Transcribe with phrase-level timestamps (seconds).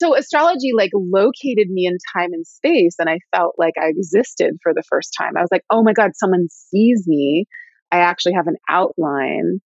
[0.00, 4.56] So astrology like located me in time and space and I felt like I existed
[4.62, 5.36] for the first time.
[5.36, 7.46] I was like, "Oh my god, someone sees me.
[7.90, 9.60] I actually have an outline.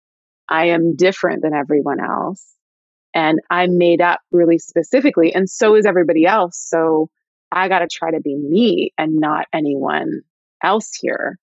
[0.49, 2.45] I am different than everyone else."
[3.15, 6.63] And I'm made up really specifically and so is everybody else.
[6.69, 7.09] So
[7.51, 10.21] I got to try to be me and not anyone
[10.63, 11.39] else here.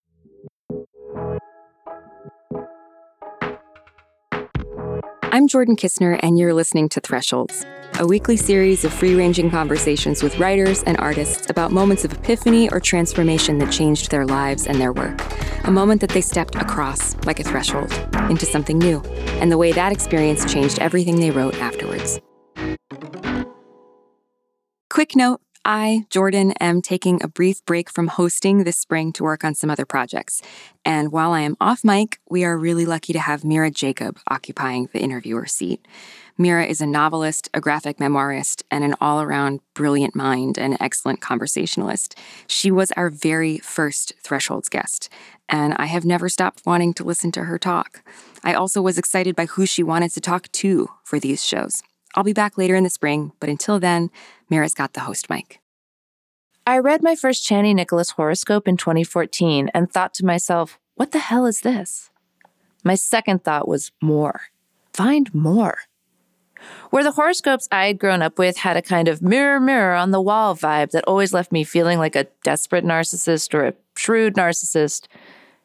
[5.37, 7.67] I'm Jordan Kisner, and you're listening to Thresholds,
[7.99, 12.71] a weekly series of free ranging conversations with writers and artists about moments of epiphany
[12.71, 15.21] or transformation that changed their lives and their work.
[15.65, 17.93] A moment that they stepped across, like a threshold,
[18.31, 19.03] into something new,
[19.43, 22.19] and the way that experience changed everything they wrote afterwards.
[24.89, 29.43] Quick note I, Jordan, am taking a brief break from hosting this spring to work
[29.43, 30.41] on some other projects.
[30.85, 34.89] And while I am off mic, we are really lucky to have Mira Jacob occupying
[34.93, 35.85] the interviewer seat.
[36.39, 41.21] Mira is a novelist, a graphic memoirist, and an all around brilliant mind and excellent
[41.21, 42.17] conversationalist.
[42.47, 45.09] She was our very first Thresholds guest,
[45.49, 48.05] and I have never stopped wanting to listen to her talk.
[48.45, 51.83] I also was excited by who she wanted to talk to for these shows.
[52.17, 54.11] I'll be back later in the spring, but until then,
[54.49, 55.61] Mira's got the host mic.
[56.67, 61.19] I read my first Chani Nicholas horoscope in 2014 and thought to myself, what the
[61.19, 62.11] hell is this?
[62.83, 64.41] My second thought was more.
[64.95, 65.81] Find more.
[66.91, 70.11] Where the horoscopes I had grown up with had a kind of mirror, mirror on
[70.11, 74.35] the wall vibe that always left me feeling like a desperate narcissist or a shrewd
[74.35, 75.07] narcissist,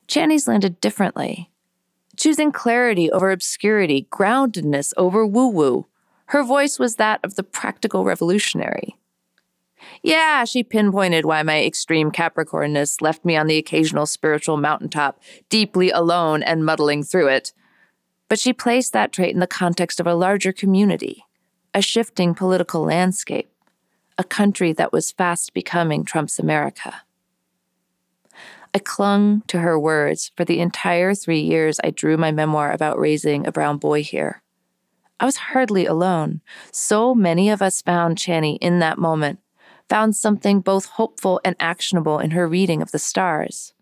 [0.07, 1.49] Chani's landed differently.
[2.17, 5.87] Choosing clarity over obscurity, groundedness over woo woo,
[6.31, 8.95] her voice was that of the practical revolutionary.
[10.01, 15.91] Yeah, she pinpointed why my extreme Capricornness left me on the occasional spiritual mountaintop, deeply
[15.91, 17.51] alone and muddling through it.
[18.29, 21.25] But she placed that trait in the context of a larger community,
[21.73, 23.51] a shifting political landscape,
[24.17, 27.01] a country that was fast becoming Trump's America.
[28.73, 32.97] I clung to her words for the entire three years I drew my memoir about
[32.97, 34.41] raising a brown boy here.
[35.21, 36.41] I was hardly alone.
[36.71, 39.39] So many of us found Chani in that moment,
[39.87, 43.73] found something both hopeful and actionable in her reading of the stars.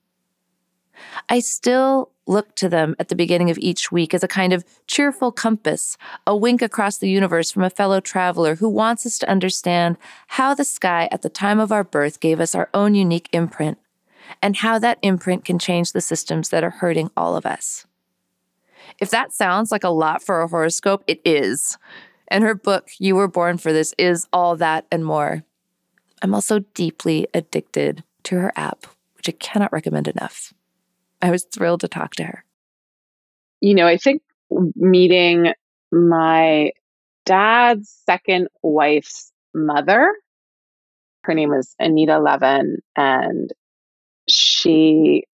[1.29, 4.66] I still look to them at the beginning of each week as a kind of
[4.85, 5.97] cheerful compass,
[6.28, 9.95] a wink across the universe from a fellow traveler who wants us to understand
[10.28, 13.78] how the sky at the time of our birth gave us our own unique imprint,
[14.41, 17.85] and how that imprint can change the systems that are hurting all of us.
[19.01, 21.77] If that sounds like a lot for a horoscope, it is.
[22.27, 25.43] And her book, You Were Born for This, is all that and more.
[26.21, 30.53] I'm also deeply addicted to her app, which I cannot recommend enough.
[31.21, 32.43] I was thrilled to talk to her.
[33.61, 34.21] You know, I think
[34.75, 35.53] meeting
[35.91, 36.71] my
[37.25, 40.13] dad's second wife's mother,
[41.23, 43.51] her name was Anita Levin, and
[44.27, 45.25] she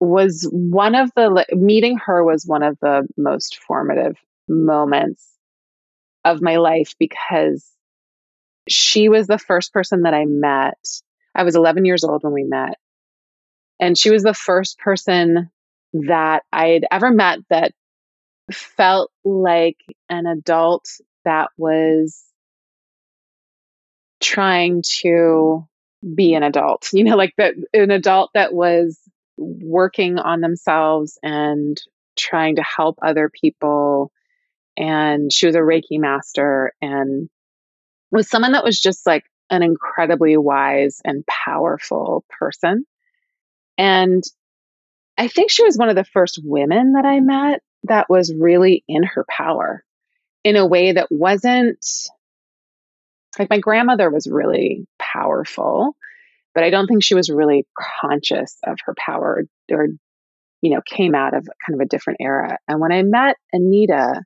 [0.00, 4.16] was one of the meeting her was one of the most formative
[4.48, 5.26] moments
[6.24, 7.66] of my life because
[8.68, 10.78] she was the first person that I met.
[11.34, 12.78] I was 11 years old when we met.
[13.80, 15.50] And she was the first person
[15.92, 17.72] that I'd ever met that
[18.52, 19.76] felt like
[20.08, 20.88] an adult
[21.24, 22.22] that was
[24.20, 25.66] trying to
[26.14, 28.98] be an adult, you know, like that an adult that was
[29.38, 31.80] working on themselves and
[32.18, 34.12] trying to help other people.
[34.76, 37.28] And she was a Reiki master and
[38.10, 42.84] was someone that was just like an incredibly wise and powerful person.
[43.76, 44.22] And
[45.16, 48.84] I think she was one of the first women that I met that was really
[48.88, 49.84] in her power
[50.44, 51.84] in a way that wasn't
[53.38, 55.96] like my grandmother was really powerful
[56.58, 57.68] but I don't think she was really
[58.00, 59.86] conscious of her power or,
[60.60, 62.58] you know, came out of kind of a different era.
[62.66, 64.24] And when I met Anita,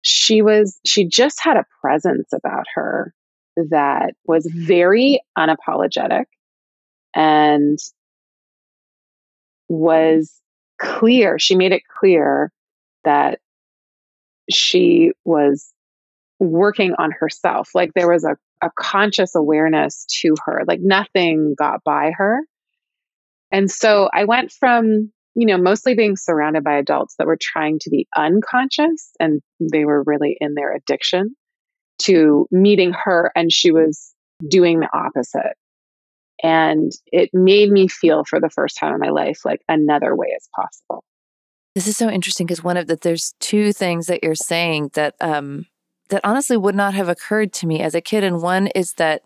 [0.00, 3.12] she was, she just had a presence about her
[3.56, 6.26] that was very unapologetic
[7.12, 7.76] and
[9.68, 10.32] was
[10.80, 11.40] clear.
[11.40, 12.52] She made it clear
[13.02, 13.40] that
[14.48, 15.72] she was
[16.38, 17.70] working on herself.
[17.74, 20.64] Like there was a a conscious awareness to her.
[20.66, 22.40] Like nothing got by her.
[23.50, 27.78] And so I went from, you know, mostly being surrounded by adults that were trying
[27.80, 31.34] to be unconscious and they were really in their addiction
[32.00, 34.12] to meeting her and she was
[34.46, 35.54] doing the opposite.
[36.42, 40.28] And it made me feel for the first time in my life like another way
[40.28, 41.02] is possible.
[41.74, 45.14] This is so interesting because one of the there's two things that you're saying that
[45.20, 45.66] um
[46.08, 48.24] that honestly would not have occurred to me as a kid.
[48.24, 49.22] And one is that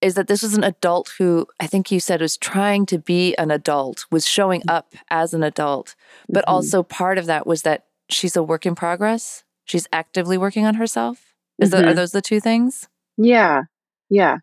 [0.00, 3.36] is that this was an adult who I think you said was trying to be
[3.36, 4.74] an adult, was showing mm.
[4.74, 5.94] up as an adult.
[6.28, 6.54] But mm-hmm.
[6.54, 9.44] also part of that was that she's a work in progress.
[9.64, 11.34] She's actively working on herself.
[11.60, 11.82] Is mm-hmm.
[11.82, 12.88] the, are those the two things?
[13.16, 13.62] Yeah.
[14.10, 14.38] Yeah.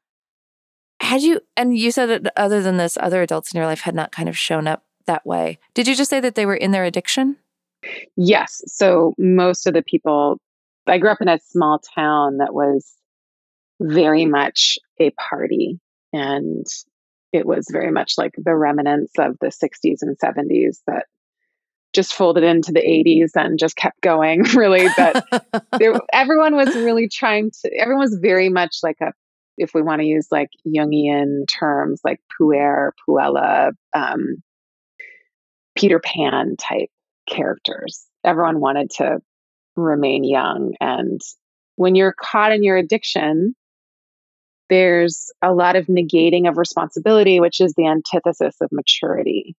[1.02, 3.96] Had you and you said that other than this, other adults in your life had
[3.96, 5.60] not kind of shown up that way.
[5.74, 7.38] Did you just say that they were in their addiction?
[8.16, 8.62] Yes.
[8.68, 10.40] So most of the people
[10.90, 12.92] I grew up in a small town that was
[13.80, 15.80] very much a party
[16.12, 16.66] and
[17.32, 21.06] it was very much like the remnants of the 60s and 70s that
[21.94, 25.26] just folded into the 80s and just kept going really but
[25.80, 29.14] there, everyone was really trying to everyone was very much like a
[29.58, 34.38] if we want to use like jungian terms like puer puella um,
[35.76, 36.90] peter pan type
[37.30, 38.06] characters.
[38.24, 39.20] Everyone wanted to
[39.76, 41.22] remain young and
[41.76, 43.56] when you're caught in your addiction
[44.70, 49.56] there's a lot of negating of responsibility, which is the antithesis of maturity.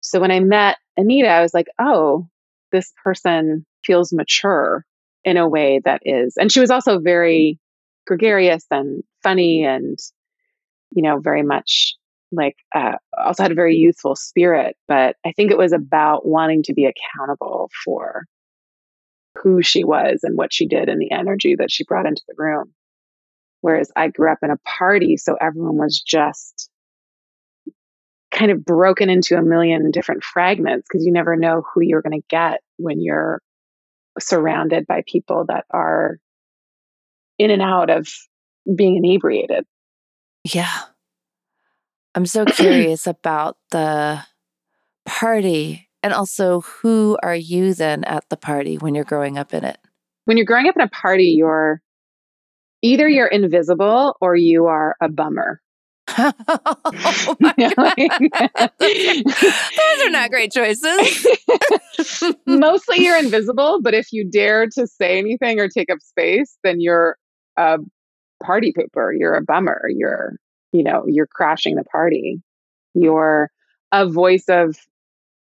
[0.00, 2.28] So when I met Anita, I was like, oh,
[2.72, 4.84] this person feels mature
[5.24, 7.58] in a way that is, and she was also very
[8.06, 9.98] gregarious and funny and,
[10.94, 11.94] you know, very much
[12.32, 14.76] like, uh, also had a very youthful spirit.
[14.88, 18.24] But I think it was about wanting to be accountable for
[19.36, 22.34] who she was and what she did and the energy that she brought into the
[22.36, 22.72] room.
[23.60, 26.70] Whereas I grew up in a party, so everyone was just
[28.30, 32.18] kind of broken into a million different fragments because you never know who you're going
[32.18, 33.42] to get when you're
[34.18, 36.18] surrounded by people that are
[37.38, 38.08] in and out of
[38.74, 39.64] being inebriated.
[40.44, 40.80] Yeah.
[42.14, 44.22] I'm so curious about the
[45.06, 49.64] party and also who are you then at the party when you're growing up in
[49.64, 49.78] it?
[50.24, 51.80] When you're growing up in a party, you're
[52.82, 55.60] either you're invisible or you are a bummer.
[56.18, 57.36] oh
[58.80, 61.26] Those are not great choices.
[62.46, 66.80] Mostly you're invisible, but if you dare to say anything or take up space, then
[66.80, 67.16] you're
[67.56, 67.78] a
[68.42, 69.12] party pooper.
[69.16, 69.88] You're a bummer.
[69.88, 70.36] You're,
[70.72, 72.42] you know, you're crashing the party.
[72.94, 73.50] You're
[73.92, 74.76] a voice of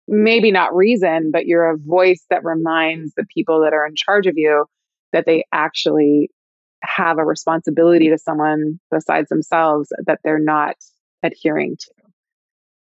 [0.09, 4.27] maybe not reason, but you're a voice that reminds the people that are in charge
[4.27, 4.65] of you
[5.13, 6.31] that they actually
[6.83, 10.77] have a responsibility to someone besides themselves that they're not
[11.23, 11.91] adhering to.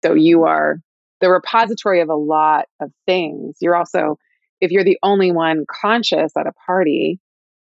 [0.04, 0.78] So you are
[1.20, 3.58] the repository of a lot of things.
[3.60, 4.18] You're also,
[4.62, 7.20] if you're the only one conscious at a party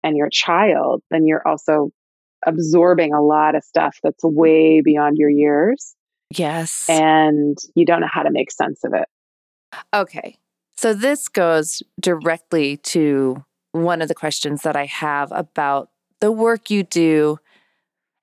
[0.03, 1.89] and you're a child, then you're also
[2.45, 5.95] absorbing a lot of stuff that's way beyond your years.
[6.31, 6.87] Yes.
[6.87, 9.07] And you don't know how to make sense of it.
[9.93, 10.37] Okay.
[10.75, 15.89] So this goes directly to one of the questions that I have about
[16.19, 17.39] the work you do.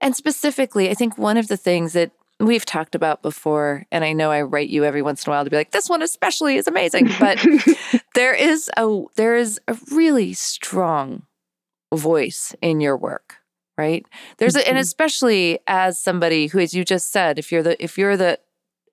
[0.00, 4.12] And specifically, I think one of the things that we've talked about before, and I
[4.12, 6.56] know I write you every once in a while to be like, this one especially
[6.56, 7.08] is amazing.
[7.18, 7.44] But
[8.14, 11.22] there is a there is a really strong
[11.94, 13.36] voice in your work,
[13.78, 14.04] right?
[14.38, 14.82] There's a, and mm-hmm.
[14.82, 18.38] especially as somebody who, as you just said, if you're the if you're the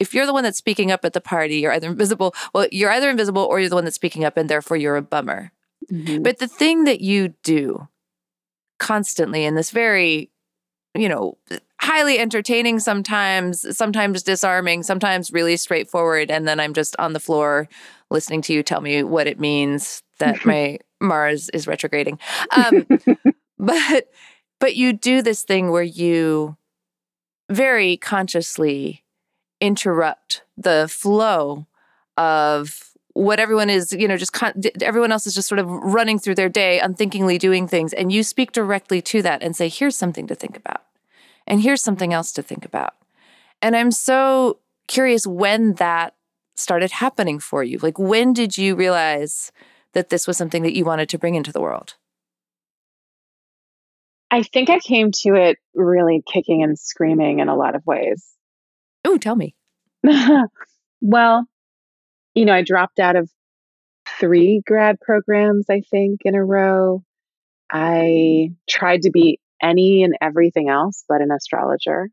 [0.04, 2.36] if you're the one that's speaking up at the party, you're either invisible.
[2.54, 5.02] Well, you're either invisible or you're the one that's speaking up, and therefore you're a
[5.02, 5.52] bummer.
[5.90, 6.24] Mm-hmm.
[6.24, 7.88] But the thing that you do
[8.80, 10.30] constantly in this very,
[10.94, 11.38] you know,
[11.80, 16.30] highly entertaining sometimes, sometimes disarming, sometimes really straightforward.
[16.30, 17.70] And then I'm just on the floor
[18.10, 22.20] listening to you tell me what it means that my Mars is retrograding.
[22.52, 22.86] Um,
[23.58, 24.10] but
[24.60, 26.58] but you do this thing where you
[27.50, 29.03] very consciously
[29.64, 31.66] interrupt the flow
[32.18, 36.20] of what everyone is, you know, just con- everyone else is just sort of running
[36.20, 37.94] through their day, unthinkingly doing things.
[37.94, 40.84] And you speak directly to that and say, here's something to think about.
[41.48, 42.96] And here's something else to think about.
[43.62, 46.16] And I'm so curious when that
[46.56, 47.78] started happening for you.
[47.82, 49.52] Like, when did you realize
[49.94, 51.96] that this was something that you wanted to bring into the world?
[54.30, 58.34] I think I came to it really kicking and screaming in a lot of ways.
[59.06, 59.56] Oh, tell me.
[61.02, 61.46] well,
[62.36, 63.30] you know, I dropped out of
[64.20, 67.04] three grad programs, I think, in a row.
[67.72, 72.10] I tried to be any and everything else but an astrologer.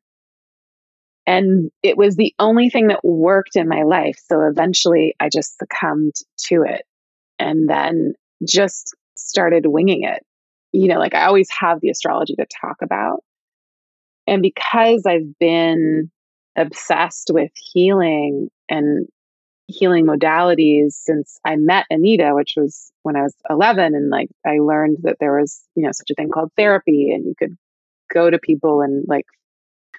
[1.26, 4.18] And it was the only thing that worked in my life.
[4.26, 6.14] So eventually I just succumbed
[6.47, 6.82] to it
[7.38, 8.14] and then
[8.47, 10.25] just started winging it.
[10.73, 13.23] You know, like I always have the astrology to talk about.
[14.26, 16.11] And because I've been
[16.57, 19.07] obsessed with healing and
[19.71, 23.95] healing modalities since I met Anita, which was when I was 11.
[23.95, 27.25] And like, I learned that there was, you know, such a thing called therapy and
[27.25, 27.57] you could
[28.12, 29.26] go to people and like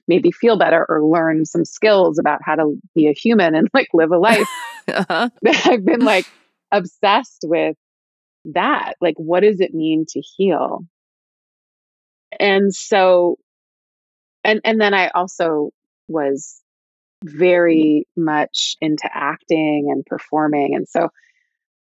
[0.07, 3.87] maybe feel better or learn some skills about how to be a human and like
[3.93, 4.47] live a life.
[4.87, 5.29] uh-huh.
[5.65, 6.25] I've been like
[6.71, 7.77] obsessed with
[8.45, 8.93] that.
[8.99, 10.85] Like, what does it mean to heal?
[12.39, 13.37] And so,
[14.43, 15.71] and, and then I also
[16.11, 16.61] was
[17.23, 20.75] very much into acting and performing.
[20.75, 21.09] And so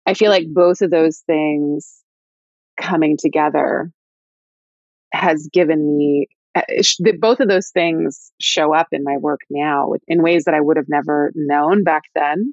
[0.06, 2.02] I feel like both of those things
[2.80, 3.90] coming together
[5.12, 6.62] has given me uh,
[7.18, 10.76] both of those things show up in my work now in ways that I would
[10.76, 12.52] have never known back then,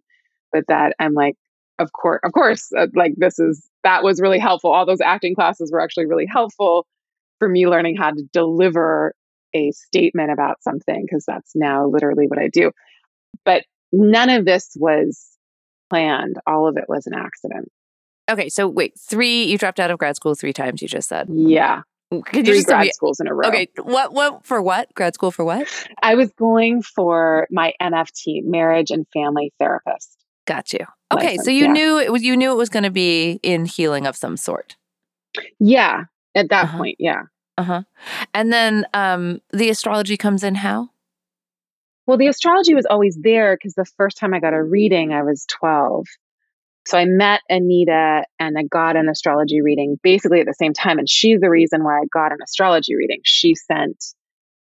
[0.51, 1.35] but that I'm like,
[1.77, 4.71] of course, of course, uh, like this is that was really helpful.
[4.71, 6.87] All those acting classes were actually really helpful
[7.39, 9.13] for me learning how to deliver
[9.53, 12.71] a statement about something because that's now literally what I do.
[13.45, 15.27] But none of this was
[15.89, 16.37] planned.
[16.47, 17.69] All of it was an accident.
[18.29, 21.27] Okay, so wait, three you dropped out of grad school three times you just said.
[21.29, 21.81] Yeah.
[22.25, 23.47] Could Three grad me, schools in a row.
[23.47, 24.93] Okay, what what for what?
[24.93, 25.67] Grad school for what?
[26.03, 30.17] I was going for my MFT, marriage and family therapist.
[30.45, 30.85] Got you.
[31.13, 31.71] Okay, license, so you yeah.
[31.71, 34.75] knew it was you knew it was going to be in healing of some sort.
[35.59, 36.03] Yeah,
[36.35, 36.77] at that uh-huh.
[36.79, 37.23] point, yeah.
[37.57, 37.83] Uh-huh.
[38.33, 40.89] And then um the astrology comes in how?
[42.07, 45.23] Well, the astrology was always there because the first time I got a reading, I
[45.23, 46.07] was 12.
[46.87, 50.97] So I met Anita and I got an astrology reading basically at the same time.
[50.97, 53.19] And she's the reason why I got an astrology reading.
[53.23, 54.03] She sent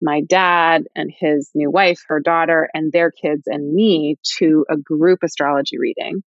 [0.01, 4.77] my dad and his new wife, her daughter, and their kids and me to a
[4.77, 6.21] group astrology reading.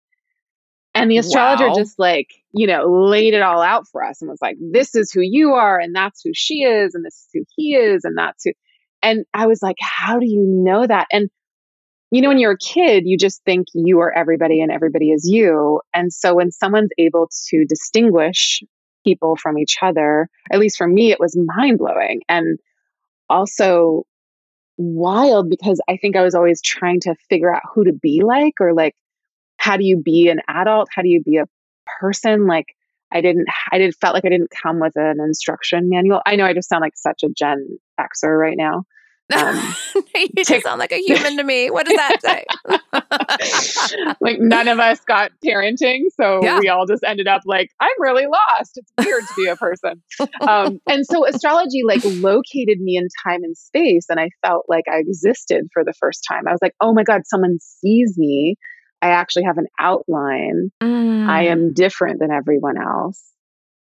[0.95, 1.75] And the astrologer wow.
[1.75, 5.11] just like, you know, laid it all out for us and was like, this is
[5.11, 8.17] who you are, and that's who she is, and this is who he is, and
[8.17, 8.53] that's who.
[9.03, 11.07] And I was like, how do you know that?
[11.11, 11.31] And
[12.13, 15.27] you know, when you're a kid, you just think you are everybody and everybody is
[15.27, 15.81] you.
[15.95, 18.63] And so when someone's able to distinguish
[19.03, 22.59] people from each other, at least for me, it was mind blowing and
[23.31, 24.05] also
[24.77, 28.61] wild because I think I was always trying to figure out who to be like
[28.61, 28.95] or like,
[29.63, 30.89] how do you be an adult?
[30.93, 31.45] How do you be a
[32.01, 32.49] person?
[32.49, 32.67] Like,
[33.13, 36.21] I didn't, I did felt like I didn't come with an instruction manual.
[36.27, 38.83] I know I just sound like such a Gen Xer right now.
[39.35, 39.75] Um,
[40.15, 41.71] you just sound like a human to me.
[41.71, 42.45] What does that say?
[44.21, 46.59] like none of us got parenting, so yeah.
[46.59, 48.77] we all just ended up like, I'm really lost.
[48.77, 50.03] It's weird to be a person.
[50.43, 54.85] Um, and so astrology like located me in time and space, and I felt like
[54.87, 56.47] I existed for the first time.
[56.47, 58.59] I was like, oh my god, someone sees me.
[59.03, 60.71] I actually have an outline.
[60.81, 61.29] Mm.
[61.29, 63.21] I am different than everyone else.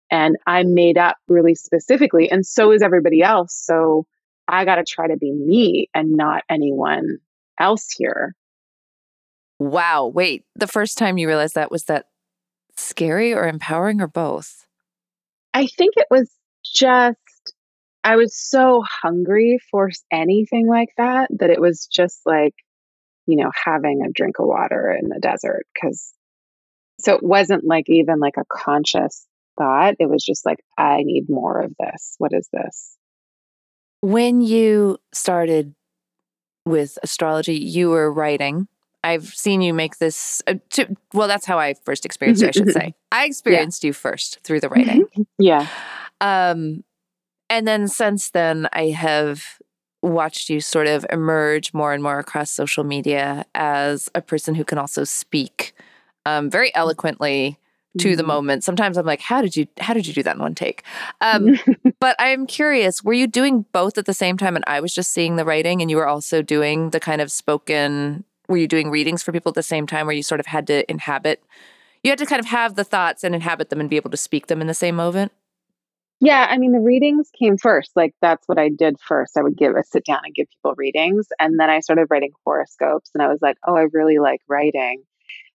[0.09, 2.29] And I'm made up really specifically.
[2.29, 3.55] And so is everybody else.
[3.55, 4.07] So
[4.47, 7.19] I got to try to be me and not anyone
[7.59, 8.35] else here.
[9.59, 10.07] Wow.
[10.07, 12.07] Wait, the first time you realized that, was that
[12.75, 14.65] scary or empowering or both?
[15.53, 16.29] I think it was
[16.65, 17.17] just,
[18.03, 22.55] I was so hungry for anything like that that it was just like,
[23.27, 25.65] you know, having a drink of water in the desert.
[25.79, 26.13] Cause
[26.99, 29.25] so it wasn't like even like a conscious
[29.57, 29.95] thought.
[29.99, 32.15] It was just like, I need more of this.
[32.17, 32.97] What is this?
[34.01, 35.75] When you started
[36.65, 38.67] with astrology, you were writing.
[39.03, 40.41] I've seen you make this.
[40.45, 42.49] Uh, to, well, that's how I first experienced it.
[42.49, 43.89] I should say I experienced yeah.
[43.89, 45.05] you first through the writing.
[45.39, 45.67] yeah.
[46.19, 46.83] Um,
[47.49, 49.43] and then since then, I have
[50.01, 54.63] watched you sort of emerge more and more across social media as a person who
[54.63, 55.73] can also speak
[56.25, 57.57] um, very eloquently
[57.97, 58.17] to mm-hmm.
[58.17, 58.63] the moment.
[58.63, 60.83] Sometimes I'm like, how did you how did you do that in one take?
[61.19, 61.59] Um,
[61.99, 65.11] but I'm curious, were you doing both at the same time and I was just
[65.11, 68.89] seeing the writing and you were also doing the kind of spoken were you doing
[68.89, 71.41] readings for people at the same time where you sort of had to inhabit
[72.03, 74.17] you had to kind of have the thoughts and inhabit them and be able to
[74.17, 75.31] speak them in the same moment?
[76.23, 77.91] Yeah, I mean the readings came first.
[77.95, 79.35] Like that's what I did first.
[79.37, 82.31] I would give a sit down and give people readings and then I started writing
[82.45, 85.01] horoscopes and I was like, "Oh, I really like writing."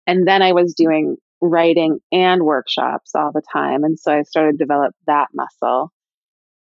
[0.07, 3.85] And then I was doing writing and workshops all the time.
[3.85, 5.93] And so I started to develop that muscle.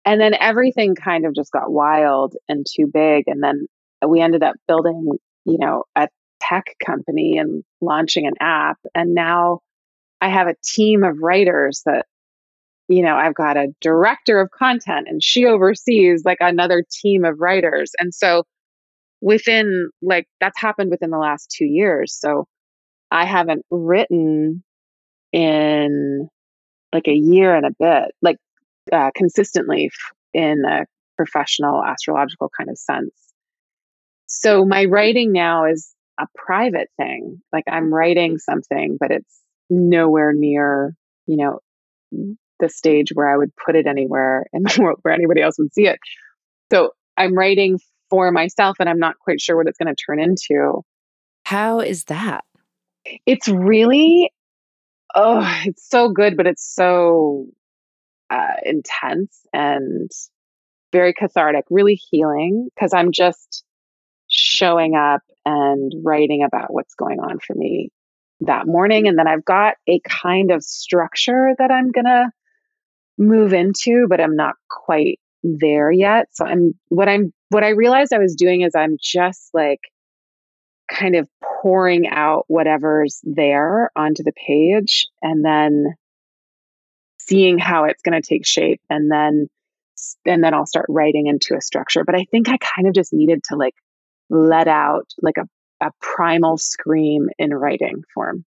[0.04, 3.24] And then everything kind of just got wild and too big.
[3.28, 3.66] And then
[4.06, 5.06] we ended up building,
[5.46, 6.08] you know, a
[6.40, 8.78] tech company and launching an app.
[8.94, 9.60] And now
[10.20, 12.06] I have a team of writers that,
[12.92, 17.40] you know, I've got a director of content and she oversees like another team of
[17.40, 17.92] writers.
[17.98, 18.44] And so
[19.20, 22.14] within like that's happened within the last two years.
[22.18, 22.46] So
[23.10, 24.62] I haven't written
[25.32, 26.28] in
[26.92, 28.36] like a year and a bit, like
[28.92, 29.90] uh, consistently
[30.34, 30.84] in a
[31.16, 33.12] professional astrological kind of sense.
[34.26, 37.40] So my writing now is a private thing.
[37.52, 40.94] Like I'm writing something, but it's nowhere near,
[41.26, 41.60] you know,
[42.62, 45.74] the stage where I would put it anywhere in the world where anybody else would
[45.74, 45.98] see it.
[46.72, 47.78] So I'm writing
[48.08, 50.82] for myself and I'm not quite sure what it's going to turn into.
[51.44, 52.44] How is that?
[53.26, 54.30] It's really,
[55.14, 57.46] oh, it's so good, but it's so
[58.30, 60.10] uh, intense and
[60.92, 63.64] very cathartic, really healing because I'm just
[64.28, 67.90] showing up and writing about what's going on for me
[68.40, 69.08] that morning.
[69.08, 72.30] And then I've got a kind of structure that I'm going to
[73.22, 76.28] move into, but I'm not quite there yet.
[76.32, 79.80] So I'm what I'm what I realized I was doing is I'm just like
[80.90, 81.28] kind of
[81.62, 85.94] pouring out whatever's there onto the page and then
[87.18, 89.48] seeing how it's going to take shape and then
[90.26, 92.04] and then I'll start writing into a structure.
[92.04, 93.74] But I think I kind of just needed to like
[94.30, 95.46] let out like a,
[95.84, 98.44] a primal scream in writing form.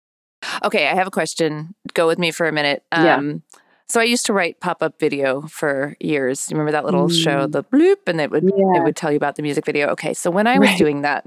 [0.64, 1.76] Okay, I have a question.
[1.94, 2.84] Go with me for a minute.
[2.92, 3.60] Um, yeah.
[3.88, 6.50] So I used to write pop-up video for years.
[6.50, 7.24] You remember that little mm.
[7.24, 8.80] show, the bloop, and it would yeah.
[8.80, 9.88] it would tell you about the music video.
[9.90, 10.78] Okay, so when I was right.
[10.78, 11.26] doing that,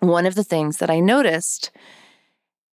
[0.00, 1.70] one of the things that I noticed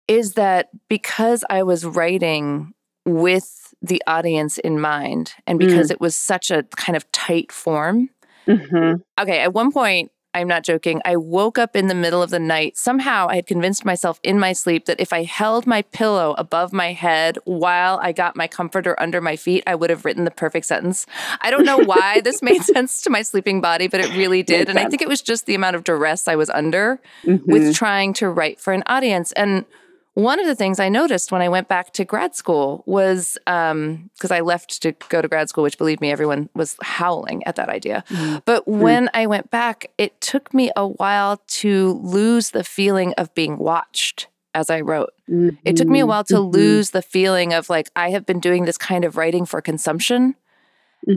[0.06, 5.92] is that because I was writing with the audience in mind, and because mm.
[5.92, 8.11] it was such a kind of tight form.
[8.47, 9.00] Mm-hmm.
[9.21, 11.00] Okay, at one point I'm not joking.
[11.04, 12.76] I woke up in the middle of the night.
[12.76, 16.72] Somehow I had convinced myself in my sleep that if I held my pillow above
[16.72, 20.30] my head while I got my comforter under my feet, I would have written the
[20.30, 21.06] perfect sentence.
[21.40, 24.68] I don't know why this made sense to my sleeping body, but it really did.
[24.68, 27.50] And I think it was just the amount of duress I was under mm-hmm.
[27.50, 29.32] with trying to write for an audience.
[29.32, 29.66] And
[30.14, 33.71] one of the things I noticed when I went back to grad school was because
[33.71, 37.57] um, I left to go to grad school, which believe me, everyone was howling at
[37.57, 38.04] that idea.
[38.09, 38.38] Mm-hmm.
[38.45, 43.35] But when I went back, it took me a while to lose the feeling of
[43.35, 45.14] being watched as I wrote.
[45.31, 45.57] Mm-hmm.
[45.64, 46.50] It took me a while to mm-hmm.
[46.50, 50.35] lose the feeling of like, I have been doing this kind of writing for consumption.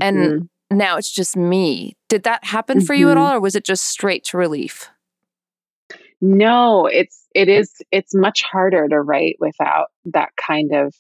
[0.02, 0.78] And mm-hmm.
[0.78, 1.98] now it's just me.
[2.08, 3.26] Did that happen for you at mm-hmm.
[3.26, 4.90] all, or was it just straight to relief?
[6.28, 10.96] No, it's it is it's much harder to write without that kind of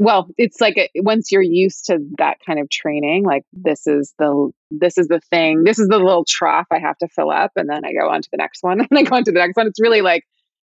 [0.00, 4.14] well, it's like a, once you're used to that kind of training, like this is
[4.18, 7.52] the this is the thing, this is the little trough I have to fill up,
[7.54, 9.38] and then I go on to the next one, and I go on to the
[9.38, 9.68] next one.
[9.68, 10.24] It's really like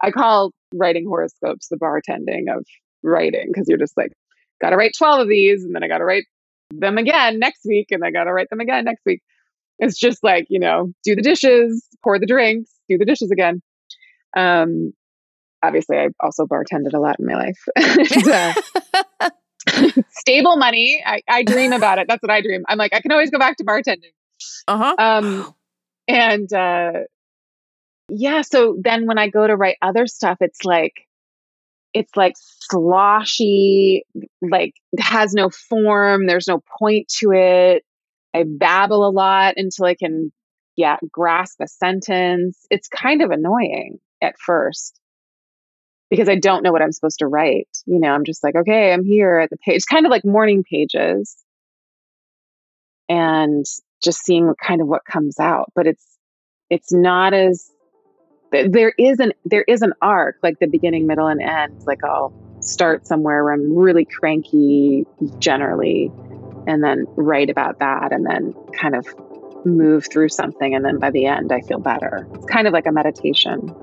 [0.01, 2.65] I call writing horoscopes the bartending of
[3.03, 4.13] writing because you're just like,
[4.61, 6.25] got to write twelve of these, and then I got to write
[6.71, 9.23] them again next week, and I got to write them again next week.
[9.81, 13.61] It's just like you know, do the dishes, pour the drinks, do the dishes again.
[14.37, 14.93] Um,
[15.63, 17.65] obviously, I also bartended a lot in my life.
[17.77, 21.03] and, uh, stable money.
[21.05, 22.07] I, I dream about it.
[22.09, 22.65] That's what I dream.
[22.69, 24.13] I'm like, I can always go back to bartending.
[24.67, 24.95] Uh huh.
[24.99, 25.55] Um,
[26.09, 26.93] and uh,
[28.09, 28.43] yeah.
[28.43, 31.07] So then when I go to write other stuff, it's like
[31.95, 34.05] it's like sloshy,
[34.41, 36.27] like has no form.
[36.27, 37.85] There's no point to it.
[38.35, 40.33] I babble a lot until I can,
[40.75, 42.67] yeah, grasp a sentence.
[42.71, 44.99] It's kind of annoying at first
[46.11, 47.69] because I don't know what I'm supposed to write.
[47.87, 50.63] You know, I'm just like, okay, I'm here at the page, kind of like morning
[50.63, 51.37] pages
[53.09, 53.65] and
[54.05, 55.73] just seeing kind of what comes out.
[55.75, 56.05] But it's,
[56.69, 57.71] it's not as,
[58.51, 61.83] there is an, there is an arc, like the beginning, middle, and end.
[61.87, 65.07] Like I'll start somewhere where I'm really cranky
[65.39, 66.13] generally
[66.67, 69.07] and then write about that and then kind of
[69.65, 70.75] move through something.
[70.75, 72.29] And then by the end, I feel better.
[72.35, 73.75] It's kind of like a meditation.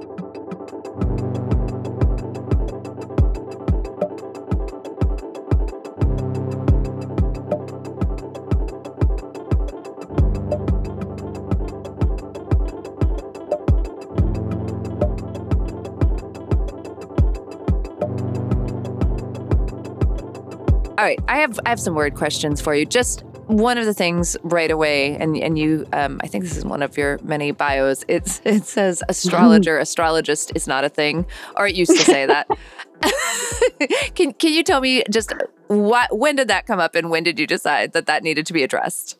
[21.10, 22.86] Right, I have I have some word questions for you.
[22.86, 26.66] Just one of the things right away, and and you, um, I think this is
[26.66, 28.06] one of your many bios.
[28.08, 31.26] It's it says astrologer, astrologist is not a thing,
[31.58, 32.48] or it used to say that.
[34.16, 35.34] can can you tell me just
[35.68, 38.54] what when did that come up, and when did you decide that that needed to
[38.54, 39.18] be addressed?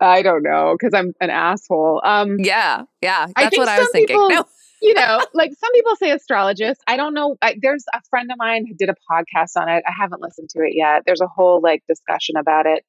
[0.00, 2.00] I don't know because I'm an asshole.
[2.04, 4.16] Um, yeah, yeah, that's what I was thinking.
[4.16, 4.44] People, no
[4.80, 6.80] you know, like some people say astrologist.
[6.86, 7.36] I don't know.
[7.42, 9.82] I, there's a friend of mine who did a podcast on it.
[9.86, 11.02] I haven't listened to it yet.
[11.06, 12.84] There's a whole like discussion about it.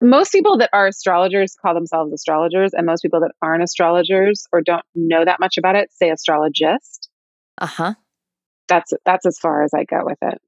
[0.00, 4.60] Most people that are astrologers call themselves astrologers, and most people that aren't astrologers or
[4.60, 7.08] don't know that much about it say astrologist.
[7.58, 7.94] Uh huh.
[8.68, 10.40] That's that's as far as I go with it.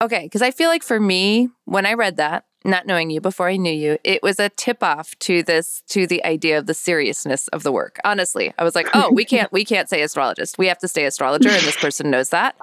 [0.00, 3.48] Okay, because I feel like for me, when I read that, not knowing you before
[3.48, 6.74] I knew you, it was a tip off to this to the idea of the
[6.74, 7.98] seriousness of the work.
[8.04, 10.58] Honestly, I was like, oh, we can't we can't say astrologist.
[10.58, 12.56] We have to stay astrologer, and this person knows that.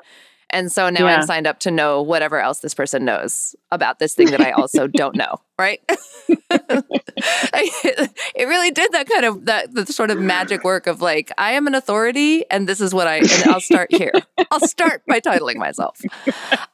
[0.51, 1.17] And so now yeah.
[1.17, 4.51] I'm signed up to know whatever else this person knows about this thing that I
[4.51, 5.81] also don't know, right?
[6.29, 11.53] it really did that kind of that the sort of magic work of like I
[11.53, 14.13] am an authority and this is what I and I'll start here.
[14.51, 15.99] I'll start by titling myself.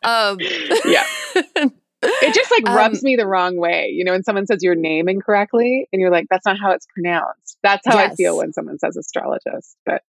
[0.03, 0.37] Um,
[0.85, 1.05] yeah.
[2.01, 4.75] It just like rubs um, me the wrong way, you know, when someone says your
[4.75, 7.57] name incorrectly and you're like, that's not how it's pronounced.
[7.63, 8.13] That's how yes.
[8.13, 9.75] I feel when someone says astrologist.
[9.85, 10.01] But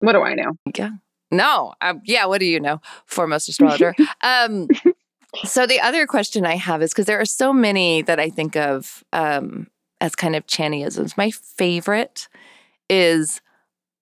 [0.00, 0.52] what do I know?
[0.76, 0.90] Yeah.
[1.30, 2.26] No, um, yeah.
[2.26, 2.80] What do you know?
[3.06, 3.94] Foremost astrologer.
[4.22, 4.68] um,
[5.44, 8.56] so the other question I have is because there are so many that I think
[8.56, 9.68] of um,
[10.00, 11.16] as kind of Chaniisms.
[11.16, 12.28] My favorite
[12.88, 13.40] is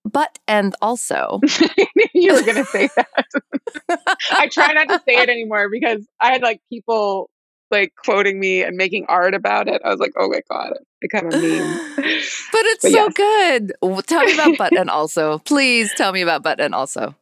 [0.05, 1.41] but and also.
[2.15, 3.99] you were going to say that.
[4.31, 7.31] I try not to say it anymore because I had like people
[7.75, 9.83] like quoting me and making art about it.
[9.85, 11.95] I was like, oh my God, it kind of meme.
[11.97, 13.13] but it's but so yes.
[13.15, 14.07] good.
[14.07, 15.39] Tell me about but and also.
[15.41, 17.15] Please tell me about but and also.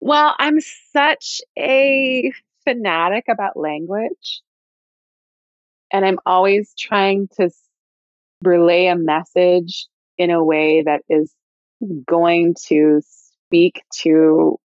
[0.00, 0.58] Well, I'm
[0.92, 2.32] such a
[2.64, 4.42] fanatic about language.
[5.92, 7.50] And I'm always trying to
[8.42, 11.32] relay a message in a way that is
[12.06, 13.00] going to
[13.46, 14.58] speak to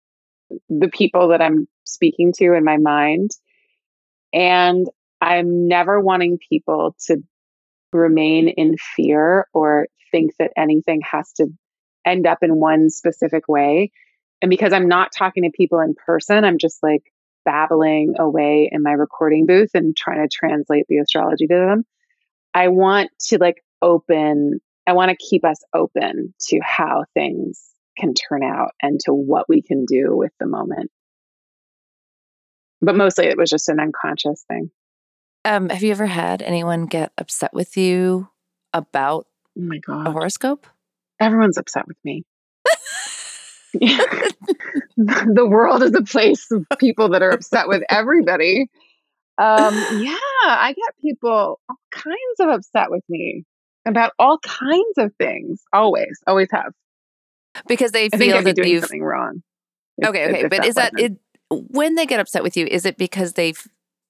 [0.68, 3.31] the people that I'm speaking to in my mind.
[4.33, 4.87] And
[5.23, 7.19] I'm never wanting people to
[7.93, 11.47] remain in fear or think that anything has to
[12.05, 13.93] end up in one specific way.
[14.43, 17.05] And because I'm not talking to people in person, I'm just like
[17.45, 21.85] babbling away in my recording booth and trying to translate the astrology to them.
[22.53, 24.59] I want to like open,
[24.89, 27.63] I want to keep us open to how things
[27.97, 30.91] can turn out and to what we can do with the moment.
[32.81, 34.73] But mostly it was just an unconscious thing.
[35.44, 38.28] Um, have you ever had anyone get upset with you
[38.72, 39.26] about
[39.59, 40.07] oh my God.
[40.07, 40.66] a horoscope?
[41.20, 42.24] Everyone's upset with me.
[43.72, 48.68] the world is a place of people that are upset with everybody.
[49.38, 53.44] Um, yeah, I get people all kinds of upset with me
[53.87, 55.62] about all kinds of things.
[55.72, 56.72] Always, always have.
[57.66, 59.42] Because they feel that you've doing something wrong.
[59.98, 61.16] If, okay, okay, but is that it?
[61.50, 63.55] When they get upset with you, is it because they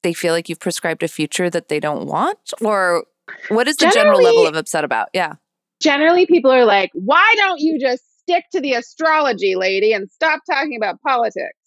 [0.02, 3.04] they feel like you've prescribed a future that they don't want, or
[3.48, 5.08] what is the general level of upset about?
[5.12, 5.34] Yeah.
[5.80, 10.40] Generally, people are like, "Why don't you just stick to the astrology, lady, and stop
[10.50, 11.58] talking about politics.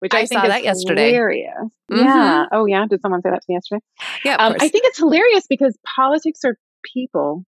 [0.00, 1.08] Which I, I think saw that yesterday.
[1.08, 1.54] Hilarious.
[1.90, 2.04] Mm-hmm.
[2.04, 2.44] Yeah.
[2.52, 2.86] Oh, yeah.
[2.88, 3.80] Did someone say that to me yesterday?
[4.24, 4.36] Yeah.
[4.36, 7.44] Um, I think it's hilarious because politics are people,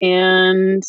[0.00, 0.82] and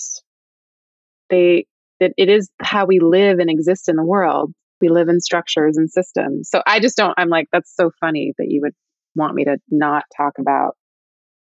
[1.30, 1.66] they
[2.00, 4.54] that it is how we live and exist in the world.
[4.82, 6.50] We live in structures and systems.
[6.50, 7.14] So I just don't.
[7.18, 8.74] I'm like, that's so funny that you would
[9.16, 10.76] want me to not talk about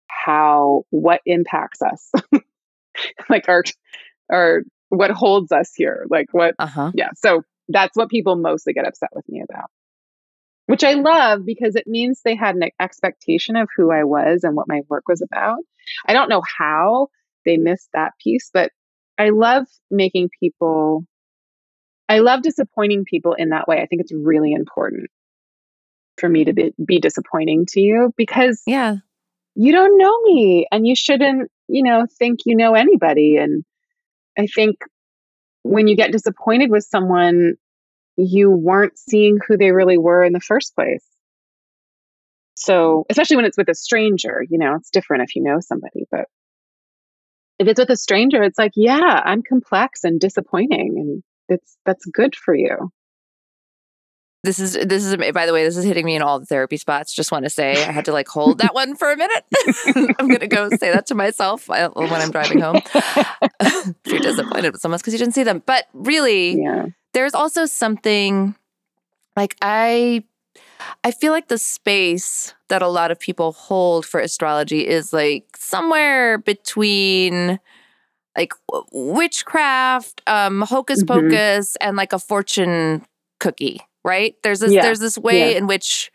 [0.07, 2.11] how what impacts us
[3.29, 3.63] like our
[4.31, 6.91] our what holds us here like what uh-huh.
[6.95, 9.69] yeah so that's what people mostly get upset with me about
[10.65, 14.55] which i love because it means they had an expectation of who i was and
[14.55, 15.59] what my work was about
[16.05, 17.07] i don't know how
[17.45, 18.71] they missed that piece but
[19.17, 21.05] i love making people
[22.09, 23.81] i love disappointing people in that way.
[23.81, 25.09] I think it's really important
[26.17, 28.95] for me to be, be disappointing to you because yeah.
[29.55, 33.37] you don't know me and you shouldn't you know think you know anybody.
[33.37, 33.63] And
[34.37, 34.77] I think
[35.63, 37.55] when you get disappointed with someone,
[38.17, 41.05] you weren't seeing who they really were in the first place.
[42.55, 46.07] So, especially when it's with a stranger, you know, it's different if you know somebody,
[46.09, 46.25] but
[47.59, 52.05] if it's with a stranger, it's like, yeah, I'm complex and disappointing and it's that's
[52.05, 52.91] good for you.
[54.43, 56.77] This is this is by the way, this is hitting me in all the therapy
[56.77, 57.13] spots.
[57.13, 59.43] Just want to say I had to like hold that one for a minute.
[60.19, 62.79] I'm gonna go say that to myself when I'm driving home.
[62.93, 66.85] if you're disappointed with someone because you didn't see them, but really, yeah.
[67.13, 68.55] there's also something
[69.35, 70.23] like I
[71.03, 75.45] I feel like the space that a lot of people hold for astrology is like
[75.57, 77.59] somewhere between
[78.37, 78.53] like
[78.93, 81.29] witchcraft, um, hocus mm-hmm.
[81.29, 83.05] pocus, and like a fortune
[83.39, 84.35] cookie right?
[84.41, 84.81] There's this yeah.
[84.81, 85.57] there's this way yeah.
[85.57, 86.11] in which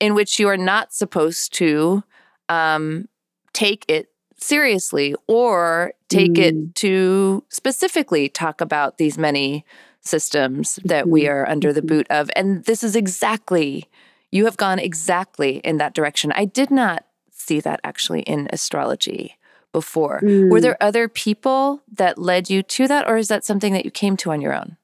[0.00, 2.02] in which you are not supposed to
[2.48, 3.08] um,
[3.52, 4.08] take it
[4.38, 6.38] seriously or take mm.
[6.38, 9.64] it to specifically talk about these many
[10.00, 11.32] systems that we mm-hmm.
[11.32, 11.86] are under the mm-hmm.
[11.86, 12.30] boot of.
[12.36, 13.88] And this is exactly,
[14.30, 16.32] you have gone exactly in that direction.
[16.32, 19.36] I did not see that actually in astrology
[19.76, 20.22] before.
[20.22, 20.50] Mm.
[20.50, 23.90] Were there other people that led you to that, or is that something that you
[23.90, 24.78] came to on your own?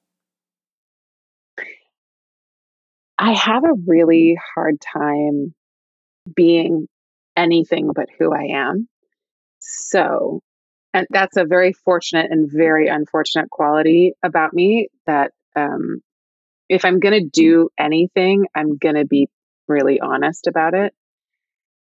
[3.19, 5.55] I have a really hard time
[6.37, 6.89] being
[7.35, 8.87] anything but who I am.
[9.61, 10.43] So,
[10.93, 16.03] and that's a very fortunate and very unfortunate quality about me that um,
[16.69, 19.31] if I'm going to do anything, I'm going to be
[19.69, 20.93] really honest about it.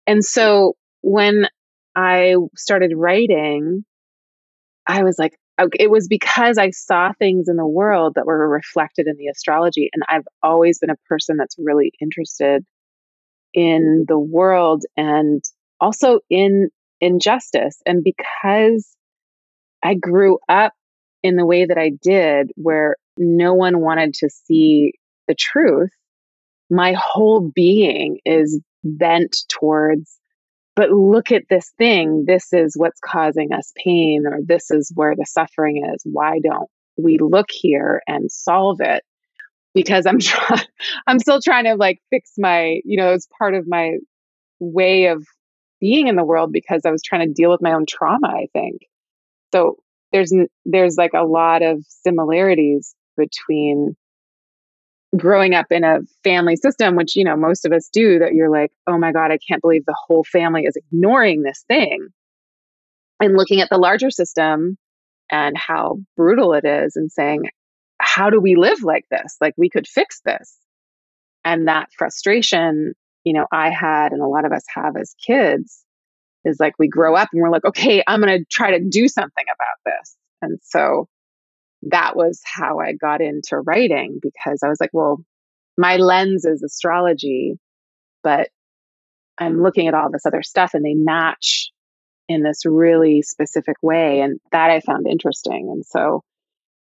[0.08, 1.48] And so when
[1.98, 3.84] I started writing,
[4.88, 5.34] I was like,
[5.80, 9.90] it was because I saw things in the world that were reflected in the astrology.
[9.92, 12.64] And I've always been a person that's really interested
[13.56, 15.44] in the world and
[15.82, 16.70] also in
[17.02, 17.82] injustice.
[17.88, 18.96] And because
[19.84, 20.74] I grew up
[21.24, 24.94] in the way that I did, where no one wanted to see
[25.28, 25.90] the truth,
[26.70, 30.17] my whole being is bent towards
[30.78, 32.26] but look at this thing.
[32.28, 36.04] This is what's causing us pain, or this is where the suffering is.
[36.06, 39.04] Why don't we look here and solve it?
[39.74, 40.20] Because I'm
[41.08, 43.94] I'm still trying to like fix my, you know, it's part of my
[44.60, 45.26] way of
[45.82, 48.46] being in the world because I was trying to deal with my own trauma, I
[48.54, 48.82] think.
[49.52, 49.78] So
[50.12, 50.32] there's
[50.64, 53.96] there's like a lot of similarities between
[55.16, 58.50] growing up in a family system, which, you know, most of us do, that you're
[58.50, 62.08] like, oh my God, I can't believe the whole family is ignoring this thing.
[63.20, 64.78] And looking at the larger system
[65.32, 67.44] and how brutal it is and saying,
[68.00, 69.38] how do we live like this?
[69.42, 70.56] Like we could fix this.
[71.44, 72.94] And that frustration,
[73.24, 75.84] you know, I had and a lot of us have as kids
[76.46, 79.08] is like we grow up and we're like, okay, I'm going to try to do
[79.08, 80.16] something about this.
[80.42, 81.08] And so
[81.84, 85.24] that was how I got into writing because I was like, well,
[85.78, 87.60] my lens is astrology,
[88.24, 88.50] but
[89.38, 91.72] I'm looking at all this other stuff and they match
[92.28, 94.22] in this really specific way.
[94.22, 95.70] And that I found interesting.
[95.72, 96.24] And so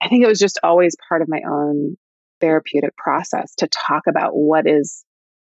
[0.01, 1.95] I think it was just always part of my own
[2.39, 5.03] therapeutic process to talk about what is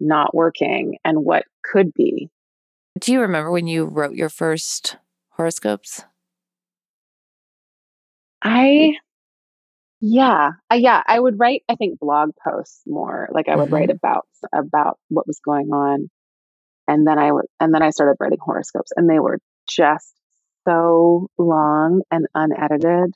[0.01, 2.31] not working and what could be.
[2.99, 4.97] Do you remember when you wrote your first
[5.31, 6.05] horoscopes?
[8.43, 8.97] I
[10.07, 11.03] yeah, uh, yeah.
[11.07, 13.29] I would write, I think, blog posts more.
[13.33, 13.97] Like I would write Mhm.
[13.97, 16.11] about about what was going on,
[16.89, 19.39] and then I would, and then I started writing horoscopes, and they were
[19.69, 20.15] just
[20.67, 23.13] so long and unedited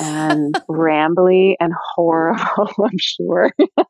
[0.00, 2.70] and rambly and horrible.
[2.84, 3.52] I'm sure.
[3.58, 3.86] and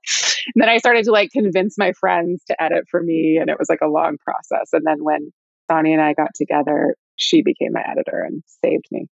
[0.56, 3.68] then I started to like convince my friends to edit for me, and it was
[3.68, 4.70] like a long process.
[4.72, 5.32] And then when
[5.70, 9.06] Sonya and I got together, she became my editor and saved me,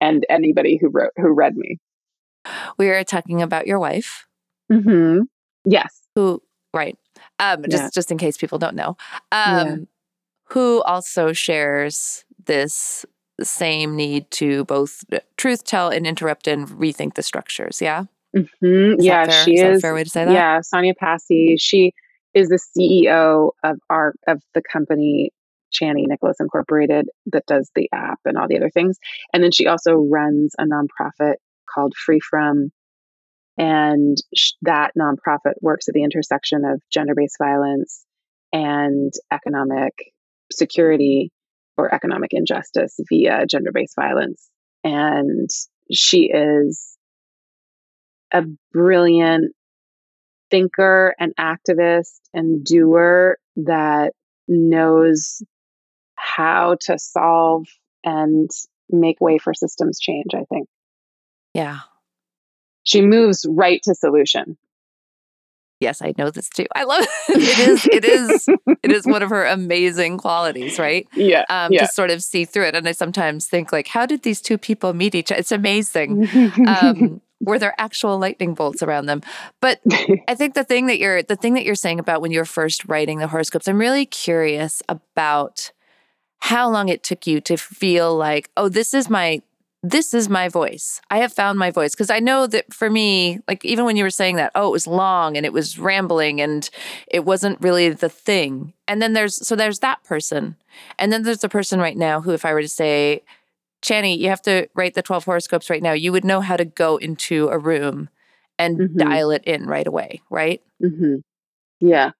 [0.00, 1.78] and anybody who wrote who read me.
[2.78, 4.26] We are talking about your wife,
[4.70, 5.22] Mm-hmm.
[5.64, 6.00] Yes.
[6.14, 6.42] who,
[6.74, 6.96] right?
[7.38, 7.90] Um, just Yeah.
[7.94, 8.96] just in case people don't know,
[9.32, 9.60] Yeah.
[9.62, 9.88] um,
[10.50, 13.04] who also shares this
[13.42, 15.04] same need to both
[15.36, 17.80] truth tell and interrupt and rethink the structures.
[17.80, 18.04] Yeah,
[18.36, 19.00] Mm-hmm.
[19.00, 19.44] Yeah, fair?
[19.44, 19.80] she is that a is.
[19.80, 20.32] fair way to say that?
[20.32, 21.56] Yeah, Sonya Passi.
[21.58, 21.92] She
[22.34, 25.30] is the CEO of our of the company
[25.72, 28.98] Chani Nicholas Incorporated that does the app and all the other things.
[29.32, 31.34] And then she also runs a nonprofit
[31.74, 32.70] called FreeFrom,
[33.56, 38.04] and sh- that nonprofit works at the intersection of gender based violence
[38.52, 39.92] and economic
[40.50, 41.30] security
[41.76, 44.48] or economic injustice via gender based violence.
[44.84, 45.48] And
[45.92, 46.96] she is
[48.32, 49.54] a brilliant
[50.50, 54.12] thinker and activist and doer that
[54.46, 55.42] knows
[56.14, 57.66] how to solve
[58.04, 58.50] and
[58.90, 60.68] make way for systems change, I think.
[61.58, 61.80] Yeah.
[62.84, 64.56] She moves right to solution.
[65.80, 66.66] Yes, I know this too.
[66.74, 67.08] I love it.
[67.28, 67.68] it.
[67.68, 68.48] Is it is
[68.82, 71.06] it is one of her amazing qualities, right?
[71.14, 71.44] Yeah.
[71.48, 71.80] Um, yeah.
[71.80, 72.76] to sort of see through it.
[72.76, 75.40] And I sometimes think like, how did these two people meet each other?
[75.40, 76.28] It's amazing.
[76.68, 79.22] Um, were there actual lightning bolts around them?
[79.60, 79.80] But
[80.28, 82.44] I think the thing that you're the thing that you're saying about when you were
[82.44, 85.72] first writing the horoscopes, I'm really curious about
[86.40, 89.42] how long it took you to feel like, oh, this is my
[89.82, 91.00] this is my voice.
[91.10, 94.04] I have found my voice because I know that for me, like even when you
[94.04, 96.68] were saying that, oh, it was long and it was rambling and
[97.06, 98.72] it wasn't really the thing.
[98.88, 100.56] And then there's so there's that person.
[100.98, 103.22] And then there's the person right now who if I were to say,
[103.82, 106.64] Chani, you have to write the 12 horoscopes right now, you would know how to
[106.64, 108.08] go into a room
[108.58, 108.96] and Mhm.
[108.98, 110.62] dial it in right away, right?
[110.82, 111.16] Mm-hmm.
[111.80, 112.12] Yeah.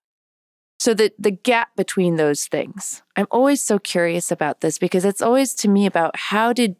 [0.78, 3.02] So the the gap between those things.
[3.16, 6.76] I'm always so curious about this because it's always to me about how did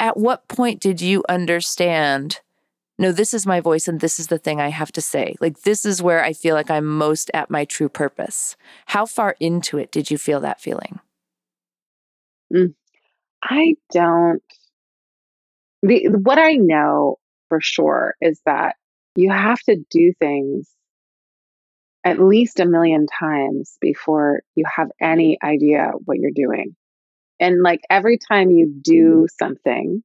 [0.00, 2.40] at what point did you understand
[2.98, 5.36] no this is my voice and this is the thing I have to say.
[5.40, 8.56] Like this is where I feel like I'm most at my true purpose.
[8.86, 10.98] How far into it did you feel that feeling?
[12.52, 12.74] Mm.
[13.42, 14.42] I don't.
[15.82, 18.74] The what I know for sure is that
[19.14, 20.68] you have to do things
[22.04, 26.74] at least a million times before you have any idea what you're doing.
[27.40, 30.02] And like every time you do something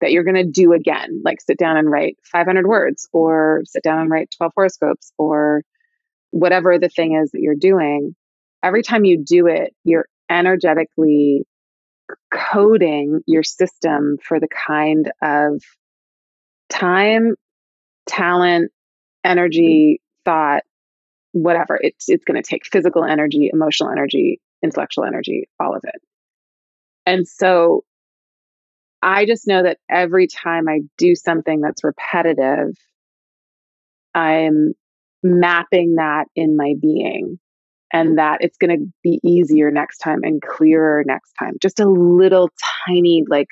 [0.00, 3.82] that you're going to do again, like sit down and write 500 words or sit
[3.82, 5.62] down and write 12 horoscopes or
[6.30, 8.14] whatever the thing is that you're doing,
[8.62, 11.46] every time you do it, you're energetically
[12.32, 15.62] coding your system for the kind of
[16.68, 17.34] time,
[18.06, 18.72] talent,
[19.24, 20.62] energy, thought,
[21.32, 26.00] whatever it's it's going to take physical energy, emotional energy, intellectual energy, all of it.
[27.06, 27.84] And so
[29.02, 32.76] I just know that every time I do something that's repetitive,
[34.14, 34.72] I'm
[35.22, 37.38] mapping that in my being
[37.92, 41.54] and that it's going to be easier next time and clearer next time.
[41.60, 42.48] Just a little
[42.86, 43.48] tiny, like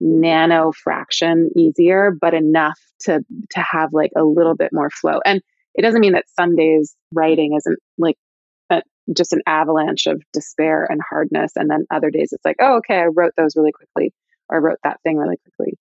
[0.00, 3.20] nano fraction easier, but enough to
[3.50, 5.20] to have like a little bit more flow.
[5.24, 5.40] And
[5.74, 8.16] it doesn't mean that some days writing isn't like
[9.14, 12.96] just an avalanche of despair and hardness, and then other days it's like, oh, okay,
[12.96, 14.12] I wrote those really quickly,
[14.48, 15.74] or I wrote that thing really quickly.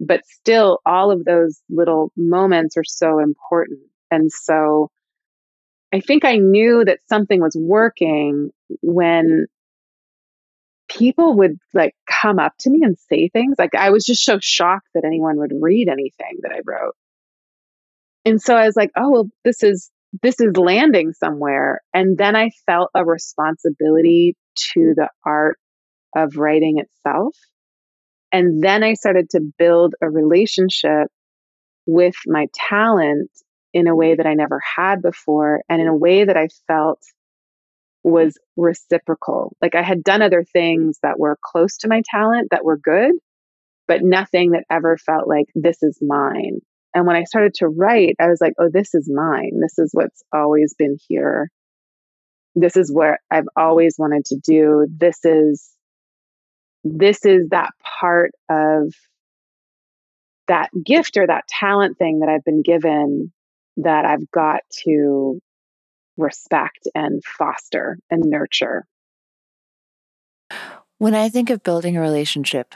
[0.00, 3.80] But still, all of those little moments are so important.
[4.10, 4.90] And so
[5.92, 8.50] I think I knew that something was working
[8.82, 9.46] when
[10.88, 13.56] people would like come up to me and say things.
[13.58, 16.94] Like I was just so shocked that anyone would read anything that I wrote.
[18.24, 19.90] And so I was like, oh, well, this is
[20.22, 21.80] this is landing somewhere.
[21.92, 24.36] And then I felt a responsibility
[24.74, 25.58] to the art
[26.14, 27.36] of writing itself.
[28.32, 31.08] And then I started to build a relationship
[31.86, 33.30] with my talent
[33.72, 37.00] in a way that I never had before and in a way that I felt
[38.02, 39.56] was reciprocal.
[39.60, 43.12] Like I had done other things that were close to my talent that were good,
[43.86, 46.60] but nothing that ever felt like this is mine.
[46.96, 49.60] And when I started to write, I was like, oh, this is mine.
[49.60, 51.50] This is what's always been here.
[52.54, 54.86] This is what I've always wanted to do.
[54.90, 55.68] This is
[56.84, 58.94] this is that part of
[60.48, 63.30] that gift or that talent thing that I've been given
[63.76, 65.38] that I've got to
[66.16, 68.86] respect and foster and nurture.
[70.96, 72.74] When I think of building a relationship,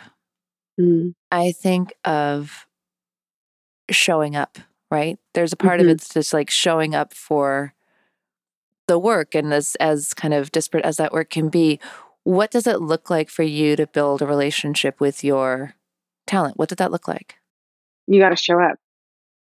[0.78, 1.14] mm.
[1.30, 2.66] I think of
[3.90, 4.58] showing up,
[4.90, 5.18] right?
[5.34, 5.88] There's a part mm-hmm.
[5.88, 7.74] of it's just like showing up for
[8.86, 11.78] the work and as as kind of disparate as that work can be,
[12.24, 15.74] what does it look like for you to build a relationship with your
[16.26, 16.58] talent?
[16.58, 17.36] What did that look like?
[18.06, 18.78] You got to show up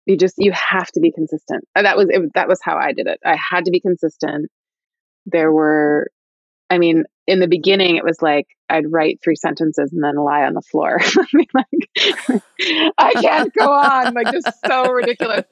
[0.08, 3.08] you just you have to be consistent that was it, that was how i did
[3.08, 4.50] it i had to be consistent
[5.26, 6.08] there were
[6.70, 10.46] i mean in the beginning it was like i'd write three sentences and then lie
[10.46, 11.00] on the floor.
[11.02, 12.42] I like,
[12.98, 15.44] i can't go on like just so ridiculous.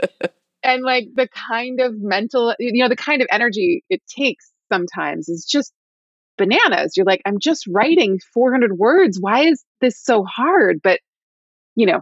[0.64, 5.30] And like the kind of mental you know the kind of energy it takes sometimes
[5.30, 5.72] is just
[6.38, 6.98] bananas.
[6.98, 9.20] You're like i'm just writing 400 words.
[9.20, 10.80] Why is this so hard?
[10.82, 11.00] But
[11.76, 12.02] you know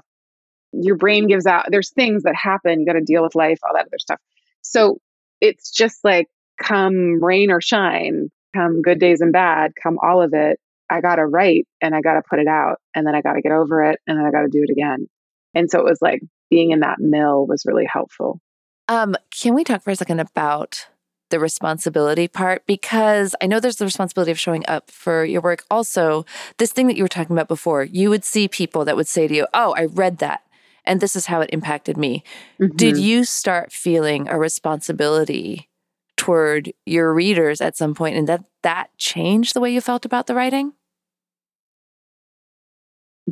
[0.72, 2.80] your brain gives out there's things that happen.
[2.80, 4.20] You got to deal with life all that other stuff.
[4.62, 5.00] So
[5.42, 6.28] it's just like
[6.62, 11.16] come rain or shine come good days and bad come all of it i got
[11.16, 13.52] to write and i got to put it out and then i got to get
[13.52, 15.08] over it and then i got to do it again
[15.54, 18.40] and so it was like being in that mill was really helpful
[18.88, 20.88] um can we talk for a second about
[21.30, 25.64] the responsibility part because I know there's the responsibility of showing up for your work.
[25.72, 26.28] Also,
[26.60, 29.28] this thing that you were talking about before, you would see people that would say
[29.28, 30.44] to you, Oh, I read that
[30.86, 32.24] and this is how it impacted me.
[32.62, 32.76] Mm-hmm.
[32.76, 35.70] Did you start feeling a responsibility
[36.18, 40.28] toward your readers at some point and that that changed the way you felt about
[40.28, 40.74] the writing?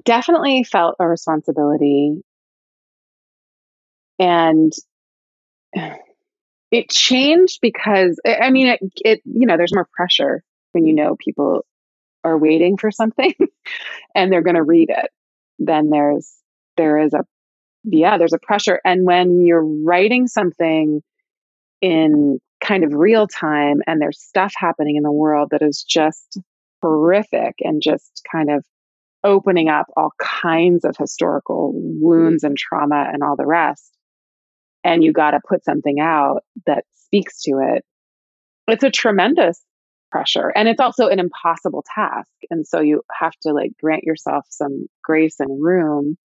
[0.03, 2.21] Definitely felt a responsibility.
[4.19, 4.71] And
[6.71, 11.15] it changed because I mean it, it you know there's more pressure when you know
[11.15, 11.65] people
[12.23, 13.33] are waiting for something
[14.15, 15.09] and they're going to read it
[15.59, 16.33] then there's
[16.77, 17.25] there is a
[17.83, 18.79] yeah, there's a pressure.
[18.85, 21.01] And when you're writing something
[21.81, 26.39] in kind of real time and there's stuff happening in the world that is just
[26.81, 28.63] horrific and just kind of
[29.23, 32.03] opening up all kinds of historical mm-hmm.
[32.03, 33.91] wounds and trauma and all the rest,
[34.83, 37.83] and you got to put something out that speaks to it,
[38.67, 39.61] it's a tremendous
[40.11, 40.49] pressure.
[40.49, 42.29] And it's also an impossible task.
[42.49, 46.17] And so you have to like grant yourself some grace and room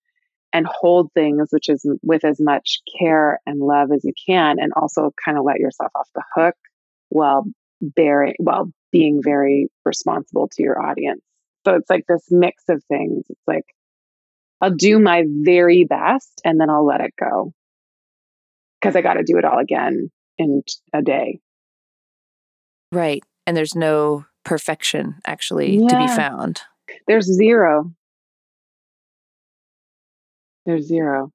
[0.56, 4.72] and hold things which is with as much care and love as you can and
[4.74, 6.54] also kind of let yourself off the hook
[7.08, 7.44] while
[7.80, 11.20] bearing while being very responsible to your audience
[11.66, 13.64] so it's like this mix of things it's like
[14.60, 17.52] i'll do my very best and then i'll let it go
[18.80, 21.38] because i got to do it all again in a day
[22.92, 23.22] Right.
[23.46, 25.88] And there's no perfection actually yeah.
[25.88, 26.62] to be found.
[27.06, 27.92] There's zero.
[30.66, 31.30] There's zero.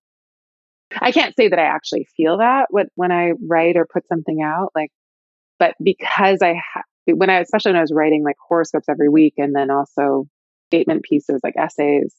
[0.99, 4.71] I can't say that I actually feel that when I write or put something out,
[4.75, 4.91] like,
[5.57, 9.35] but because I ha- when I, especially when I was writing like horoscopes every week
[9.37, 10.27] and then also
[10.67, 12.13] statement pieces like essays,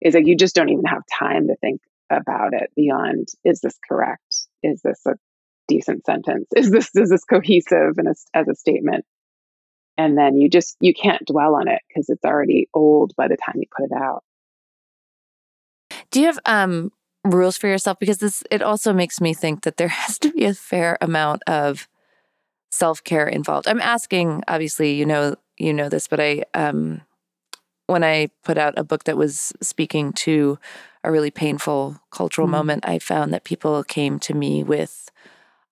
[0.00, 1.80] is like you just don't even have time to think
[2.10, 4.46] about it beyond is this correct?
[4.62, 5.14] Is this a
[5.68, 6.46] decent sentence?
[6.56, 9.04] Is this is this cohesive and as a statement?
[9.98, 13.36] And then you just you can't dwell on it because it's already old by the
[13.36, 14.22] time you put it out.
[16.16, 16.92] Do you have um
[17.24, 20.46] rules for yourself because this it also makes me think that there has to be
[20.46, 21.88] a fair amount of
[22.70, 23.68] self-care involved.
[23.68, 27.02] I'm asking obviously you know you know this but I um
[27.86, 30.58] when I put out a book that was speaking to
[31.04, 32.56] a really painful cultural mm-hmm.
[32.56, 35.10] moment, I found that people came to me with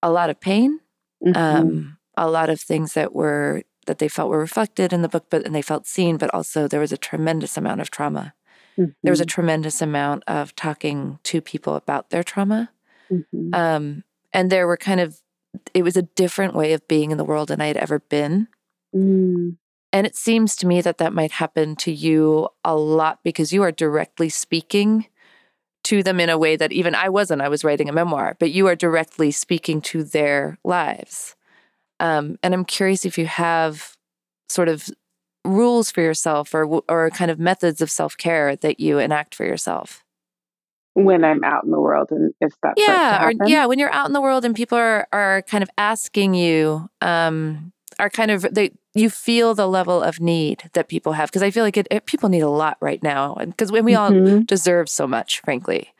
[0.03, 0.81] a lot of pain,
[1.25, 1.37] mm-hmm.
[1.37, 5.25] um, a lot of things that were that they felt were reflected in the book,
[5.31, 8.35] but and they felt seen, but also there was a tremendous amount of trauma.
[8.79, 8.93] Mm-hmm.
[9.03, 12.71] There was a tremendous amount of talking to people about their trauma,
[13.11, 13.55] mm-hmm.
[13.55, 15.21] um, and there were kind of
[15.73, 18.49] it was a different way of being in the world than I had ever been.
[18.95, 19.57] Mm.
[19.93, 23.63] And it seems to me that that might happen to you a lot because you
[23.63, 25.07] are directly speaking
[25.85, 27.43] to them in a way that even I wasn't.
[27.43, 31.37] I was writing a memoir, but you are directly speaking to their lives.
[32.01, 33.97] Um, and I'm curious if you have
[34.49, 34.89] sort of
[35.45, 39.45] rules for yourself or or kind of methods of self care that you enact for
[39.45, 40.05] yourself
[40.95, 44.07] when I'm out in the world and if that yeah or yeah when you're out
[44.07, 48.43] in the world and people are are kind of asking you um are kind of
[48.53, 51.89] they you feel the level of need that people have because I feel like it,
[51.91, 54.37] it, people need a lot right now because when we mm-hmm.
[54.37, 55.93] all deserve so much, frankly.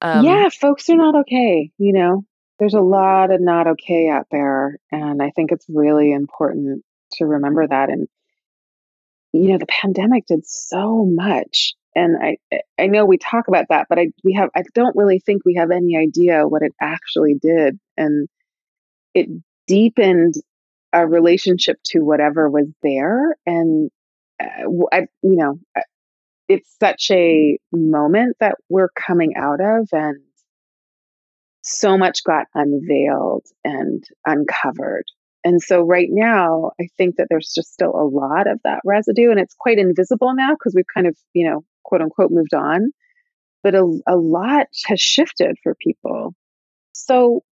[0.00, 1.70] Um, yeah, folks are not okay.
[1.78, 2.24] You know,
[2.58, 6.84] there's a lot of not okay out there, and I think it's really important
[7.14, 7.88] to remember that.
[7.88, 8.06] And
[9.32, 12.36] you know, the pandemic did so much, and I
[12.78, 15.54] I know we talk about that, but I we have I don't really think we
[15.54, 18.28] have any idea what it actually did, and
[19.14, 19.28] it
[19.66, 20.34] deepened
[20.92, 23.90] a relationship to whatever was there and
[24.40, 25.82] uh, I, you know uh,
[26.48, 30.18] it's such a moment that we're coming out of and
[31.62, 35.04] so much got unveiled and uncovered
[35.46, 39.30] and so right now i think that there's just still a lot of that residue
[39.30, 42.90] and it's quite invisible now because we've kind of you know quote unquote moved on.
[43.62, 46.34] But a, a lot has shifted for people.
[46.92, 47.42] So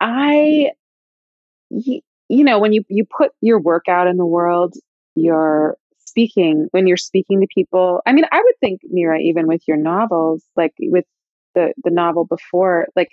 [0.00, 0.70] i
[1.70, 4.74] you know, when you, you put your work out in the world,
[5.14, 9.62] you're speaking, when you're speaking to people, I mean, I would think, Mira, even with
[9.68, 11.04] your novels, like with
[11.54, 13.10] the, the novel before, like,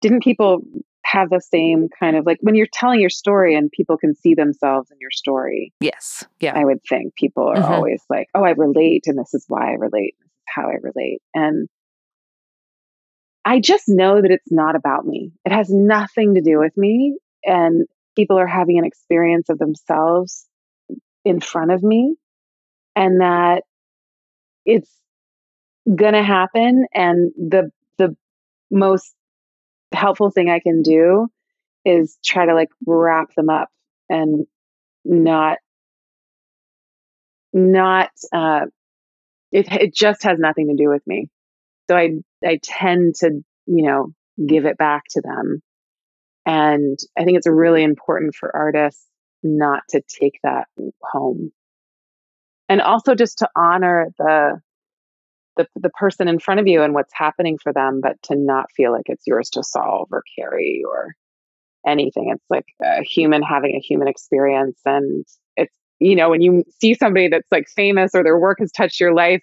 [0.00, 0.62] didn't people
[1.04, 4.34] have the same kind of like when you're telling your story and people can see
[4.34, 5.72] themselves in your story?
[5.80, 6.24] Yes.
[6.40, 6.52] Yeah.
[6.56, 7.72] I would think people are mm-hmm.
[7.72, 10.76] always like, oh, I relate, and this is why I relate, this is how I
[10.82, 11.20] relate.
[11.34, 11.68] And
[13.44, 15.32] I just know that it's not about me.
[15.44, 17.18] It has nothing to do with me.
[17.44, 17.86] And
[18.16, 20.46] people are having an experience of themselves
[21.24, 22.16] in front of me
[22.96, 23.64] and that
[24.64, 24.90] it's
[25.86, 28.16] going to happen and the the
[28.70, 29.13] most
[30.04, 31.28] helpful thing i can do
[31.84, 33.68] is try to like wrap them up
[34.08, 34.46] and
[35.04, 35.58] not
[37.52, 38.66] not uh
[39.52, 41.28] it it just has nothing to do with me
[41.88, 42.10] so i
[42.44, 43.30] i tend to
[43.66, 44.12] you know
[44.46, 45.62] give it back to them
[46.46, 49.06] and I think it's really important for artists
[49.42, 50.66] not to take that
[51.02, 51.52] home.
[52.68, 54.60] And also just to honor the
[55.56, 58.66] the, the person in front of you and what's happening for them, but to not
[58.76, 61.14] feel like it's yours to solve or carry or
[61.86, 62.30] anything.
[62.34, 64.80] It's like a human having a human experience.
[64.84, 65.24] And
[65.56, 69.00] it's, you know, when you see somebody that's like famous or their work has touched
[69.00, 69.42] your life,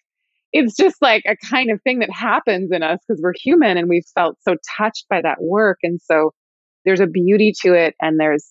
[0.53, 3.87] it's just like a kind of thing that happens in us because we're human and
[3.87, 5.77] we've felt so touched by that work.
[5.83, 6.31] And so
[6.83, 8.49] there's a beauty to it and there's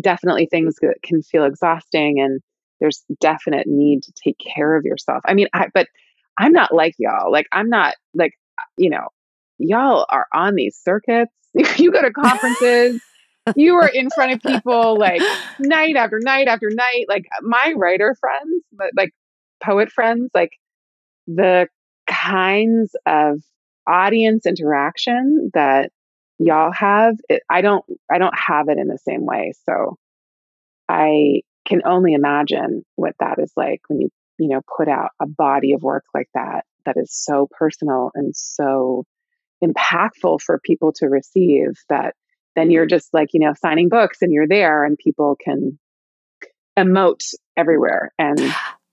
[0.00, 2.40] definitely things that can feel exhausting and
[2.78, 5.22] there's definite need to take care of yourself.
[5.26, 5.88] I mean, I, but
[6.38, 7.30] I'm not like y'all.
[7.32, 9.08] Like I'm not like uh, you know,
[9.58, 11.32] y'all are on these circuits.
[11.76, 13.00] you go to conferences.
[13.56, 15.22] you are in front of people like
[15.58, 17.06] night after night after night.
[17.08, 18.64] Like uh, my writer friends,
[18.96, 19.10] like
[19.62, 20.52] poet friends, like
[21.26, 21.68] the
[22.08, 23.42] kinds of
[23.86, 25.90] audience interaction that
[26.38, 29.96] y'all have it, i don't i don't have it in the same way so
[30.88, 34.08] i can only imagine what that is like when you
[34.38, 38.34] you know put out a body of work like that that is so personal and
[38.34, 39.04] so
[39.62, 42.14] impactful for people to receive that
[42.58, 45.78] then you're just like, you know, signing books and you're there and people can
[46.78, 48.12] emote everywhere.
[48.18, 48.40] And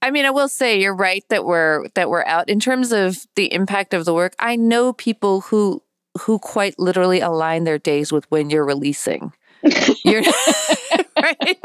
[0.02, 3.26] I mean, I will say you're right that we're that we're out in terms of
[3.36, 4.36] the impact of the work.
[4.38, 5.82] I know people who
[6.22, 9.34] who quite literally align their days with when you're releasing.
[10.06, 10.22] You're
[11.20, 11.58] right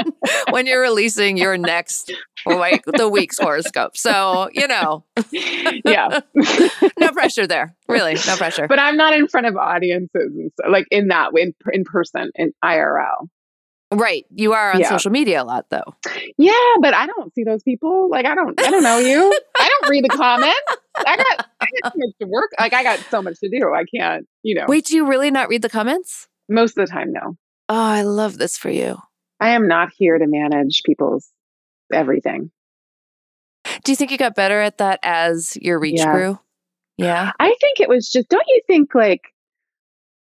[0.48, 2.10] when you're releasing your next
[2.46, 3.96] like the week's horoscope.
[3.96, 6.20] So you know, yeah,
[6.98, 7.74] no pressure there.
[7.88, 8.66] Really, no pressure.
[8.68, 12.30] But I'm not in front of audiences and so, like in that in in person
[12.34, 13.28] in IRL.
[13.92, 14.24] Right.
[14.32, 14.88] You are on Yeah.
[14.88, 15.96] social media a lot though.
[16.38, 18.08] Yeah, but I don't see those people.
[18.08, 19.36] Like I don't I don't know you.
[19.58, 20.60] I don't read the comments.
[20.96, 22.50] I got I got so much to work.
[22.60, 23.72] Like I got so much to do.
[23.74, 24.66] I can't, you know.
[24.68, 26.28] Wait, do you really not read the comments?
[26.48, 27.36] Most of the time no.
[27.68, 28.96] Oh, I love this for you.
[29.40, 31.28] I am not here to manage people's
[31.92, 32.50] everything.
[33.84, 36.12] Do you think you got better at that as your reach Yeah.
[36.12, 36.38] grew?
[36.96, 37.32] Yeah.
[37.38, 39.22] I think it was just don't you think like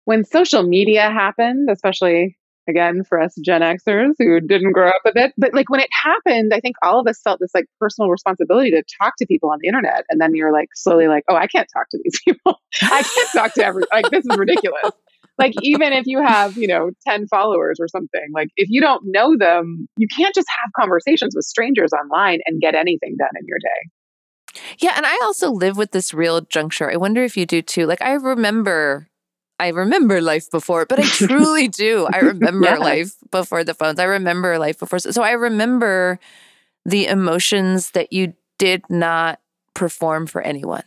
[0.04, 2.36] when social media happened, especially
[2.68, 5.88] again for us Gen Xers who didn't grow up with it, but like when it
[5.92, 9.50] happened, I think all of us felt this like personal responsibility to talk to people
[9.50, 10.04] on the internet.
[10.08, 12.60] And then you're like slowly like, oh, I can't talk to these people.
[12.82, 14.92] I can't talk to every like this is ridiculous.
[15.38, 19.02] Like even if you have, you know, 10 followers or something, like if you don't
[19.06, 23.44] know them, you can't just have conversations with strangers online and get anything done in
[23.46, 23.90] your day.
[24.78, 26.90] Yeah, and I also live with this real juncture.
[26.90, 27.86] I wonder if you do too.
[27.86, 29.08] Like I remember
[29.58, 32.08] I remember life before, but I truly do.
[32.12, 32.78] I remember Yeah.
[32.78, 33.98] life before the phones.
[34.00, 34.98] I remember life before.
[34.98, 36.18] So I remember
[36.84, 39.40] the emotions that you did not
[39.74, 40.84] perform for anyone.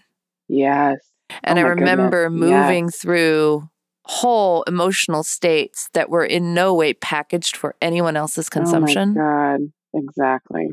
[0.47, 0.97] Yes.
[1.43, 2.15] And Oh I my goodness.
[2.15, 2.77] remember Yes.
[2.77, 3.69] moving through
[4.07, 9.15] whole emotional states that were in no way packaged for anyone else's consumption.
[9.17, 9.71] Oh my God.
[9.93, 10.67] Exactly.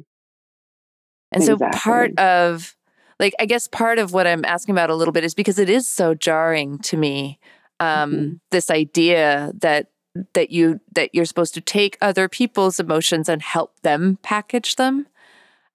[1.32, 2.76] And so part of
[3.20, 5.68] like I guess part of what I'm asking about a little bit is because it
[5.70, 7.39] is so jarring to me
[7.80, 8.41] um Mhm.
[8.51, 9.89] this idea that
[10.35, 15.07] that you that you're supposed to take other people's emotions and help them package them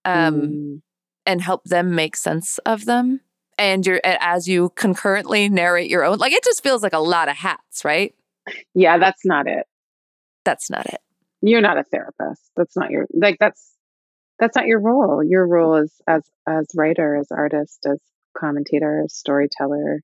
[0.06, 0.82] um Mm.
[1.26, 3.20] and help them make sense of them
[3.60, 7.30] and you're as you concurrently narrate your own like it just feels like a lot
[7.30, 8.16] of hats right
[8.74, 9.66] Yeah, that's not it.
[10.46, 11.02] that's not it
[11.42, 12.42] You're not a therapist.
[12.56, 13.74] That's not your like that's
[14.40, 15.22] that's not your role.
[15.24, 18.00] Your role is as as writer, as artist, as
[18.38, 20.02] commentator, as storyteller.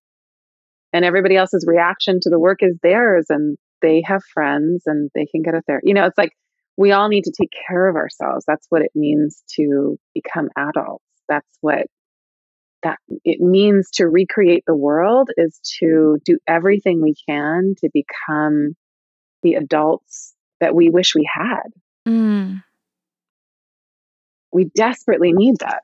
[0.93, 5.25] And everybody else's reaction to the work is theirs and they have friends and they
[5.25, 5.87] can get a therapist.
[5.87, 6.31] You know, it's like
[6.77, 8.43] we all need to take care of ourselves.
[8.47, 11.03] That's what it means to become adults.
[11.29, 11.87] That's what
[12.85, 18.75] that it means to recreate the world is to do everything we can to become
[19.41, 21.63] the adults that we wish we had.
[22.07, 22.63] Mm.
[24.53, 25.81] We desperately need that.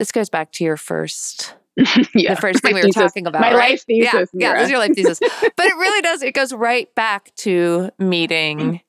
[0.00, 1.54] this goes back to your first
[2.14, 2.34] yeah.
[2.34, 3.02] the first thing My we were thesis.
[3.02, 3.40] talking about.
[3.40, 3.70] My right?
[3.70, 4.28] life thesis.
[4.32, 4.58] Yeah, yeah, Mira.
[4.58, 5.18] this is your life thesis.
[5.56, 6.22] but it really does.
[6.22, 8.80] It goes right back to meeting.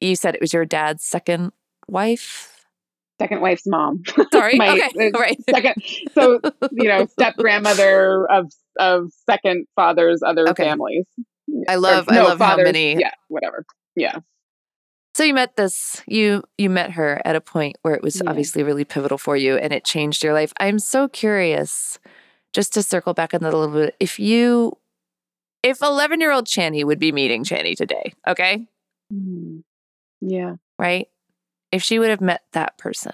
[0.00, 1.52] You said it was your dad's second
[1.88, 2.57] wife.
[3.18, 4.02] Second wife's mom.
[4.32, 4.54] Sorry.
[4.56, 5.08] My- okay.
[5.14, 5.38] uh, Right.
[5.50, 5.74] Second,
[6.12, 6.40] so
[6.72, 10.64] you know, step grandmother of of second father's other Okay.
[10.64, 11.04] families.
[11.68, 12.04] I Or, love.
[12.08, 12.96] I no, love how many.
[12.98, 13.64] Yeah, whatever.
[13.96, 14.18] Yeah.
[15.14, 16.00] So you met this.
[16.06, 18.30] You you met her at a point where it was Yeah.
[18.30, 20.52] obviously really pivotal for you, and it changed your life.
[20.60, 21.98] I'm so curious.
[22.54, 24.72] Just to circle back on that a little bit, if you,
[25.62, 28.66] if 11 year old Chani would be meeting Chani today, okay,
[29.12, 29.62] Mm.
[30.22, 30.54] Yeah.
[30.78, 31.08] right?
[31.70, 33.12] If she would have met that person,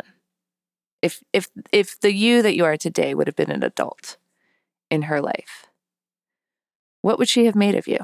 [1.03, 4.17] if if if the you that you are today would have been an adult
[4.91, 5.67] in her life,
[7.03, 7.99] what would she have made of you?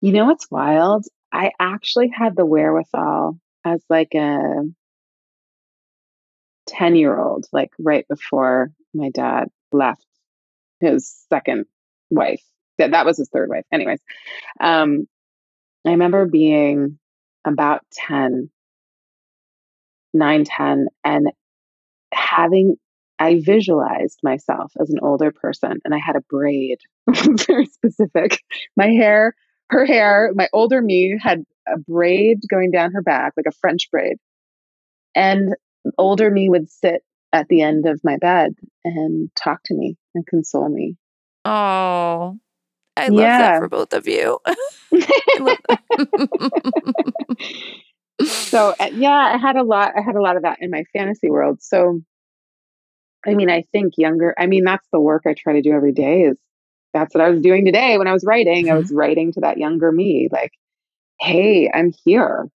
[0.00, 1.06] You know what's wild?
[1.32, 4.62] I actually had the wherewithal as like a
[6.66, 10.04] 10 year old, like right before my dad left
[10.80, 11.66] his second
[12.10, 12.42] wife.
[12.78, 13.64] That, that was his third wife.
[13.72, 14.00] Anyways,
[14.60, 15.06] um,
[15.86, 16.98] I remember being
[17.44, 18.50] about 10,
[20.14, 21.28] 9, 10, and
[22.12, 22.76] having,
[23.18, 26.78] I visualized myself as an older person and I had a braid,
[27.46, 28.40] very specific.
[28.76, 29.34] My hair
[29.70, 33.90] her hair, my older me had a braid going down her back, like a French
[33.90, 34.16] braid.
[35.14, 35.54] And
[35.98, 38.54] older me would sit at the end of my bed
[38.84, 40.96] and talk to me and console me.
[41.44, 42.38] Oh,
[42.96, 43.38] I love Yeah.
[43.38, 44.38] that for both of you.
[44.46, 45.80] I love that.
[48.46, 49.92] so uh, yeah, I had a lot.
[49.96, 51.62] I had a lot of that in my fantasy world.
[51.62, 52.00] So,
[53.26, 54.34] I mean, I think younger.
[54.38, 56.22] I mean, that's the work I try to do every day.
[56.22, 56.36] Is
[56.92, 58.70] that's what I was doing today when I was writing.
[58.70, 60.52] I was writing to that younger me, like,
[61.20, 62.48] "Hey, I'm here.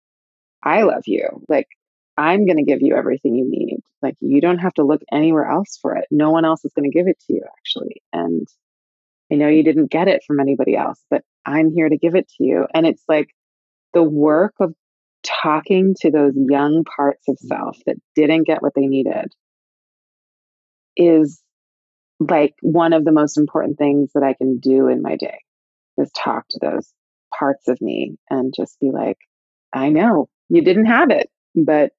[0.62, 1.26] I love you.
[1.48, 1.68] Like,
[2.16, 3.78] I'm going to give you everything you need.
[4.02, 6.06] Like, you don't have to look anywhere else for it.
[6.10, 8.02] No one else is going to give it to you, actually.
[8.12, 8.46] And
[9.30, 12.28] I know you didn't get it from anybody else, but I'm here to give it
[12.36, 12.66] to you.
[12.74, 13.28] And it's like
[13.92, 14.74] the work of
[15.22, 19.32] talking to those young parts of self that didn't get what they needed
[20.96, 21.40] is
[22.20, 25.38] like one of the most important things that I can do in my day
[25.96, 26.92] is talk to those
[27.36, 29.18] parts of me and just be like,
[29.72, 31.92] I know you didn't have it, but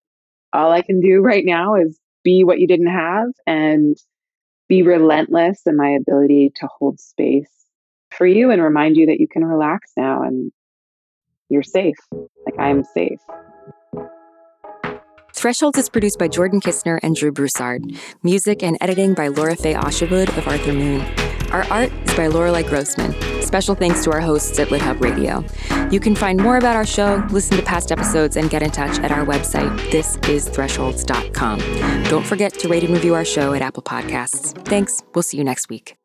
[0.52, 3.96] all I can do right now is be what you didn't have and
[4.70, 7.50] be relentless in my ability to hold space
[8.12, 10.52] for you and remind you that you can relax now and
[11.50, 11.98] you're safe.
[12.46, 13.20] Like I'm safe.
[15.34, 17.84] Thresholds is produced by Jordan Kisner and Drew Broussard.
[18.24, 21.29] Music and editing by Lora-Faye Åshuvud of Arthur Moon.
[21.52, 23.14] Our art is by Lorelei Grossman.
[23.42, 25.44] Special thanks to our hosts at LitHub Radio.
[25.90, 29.00] You can find more about our show, listen to past episodes, and get in touch
[29.00, 32.04] at our website, thisisthresholds.com.
[32.04, 34.54] Don't forget to rate and review our show at Apple Podcasts.
[34.66, 35.04] Thanks.
[35.16, 35.96] We'll see you next week.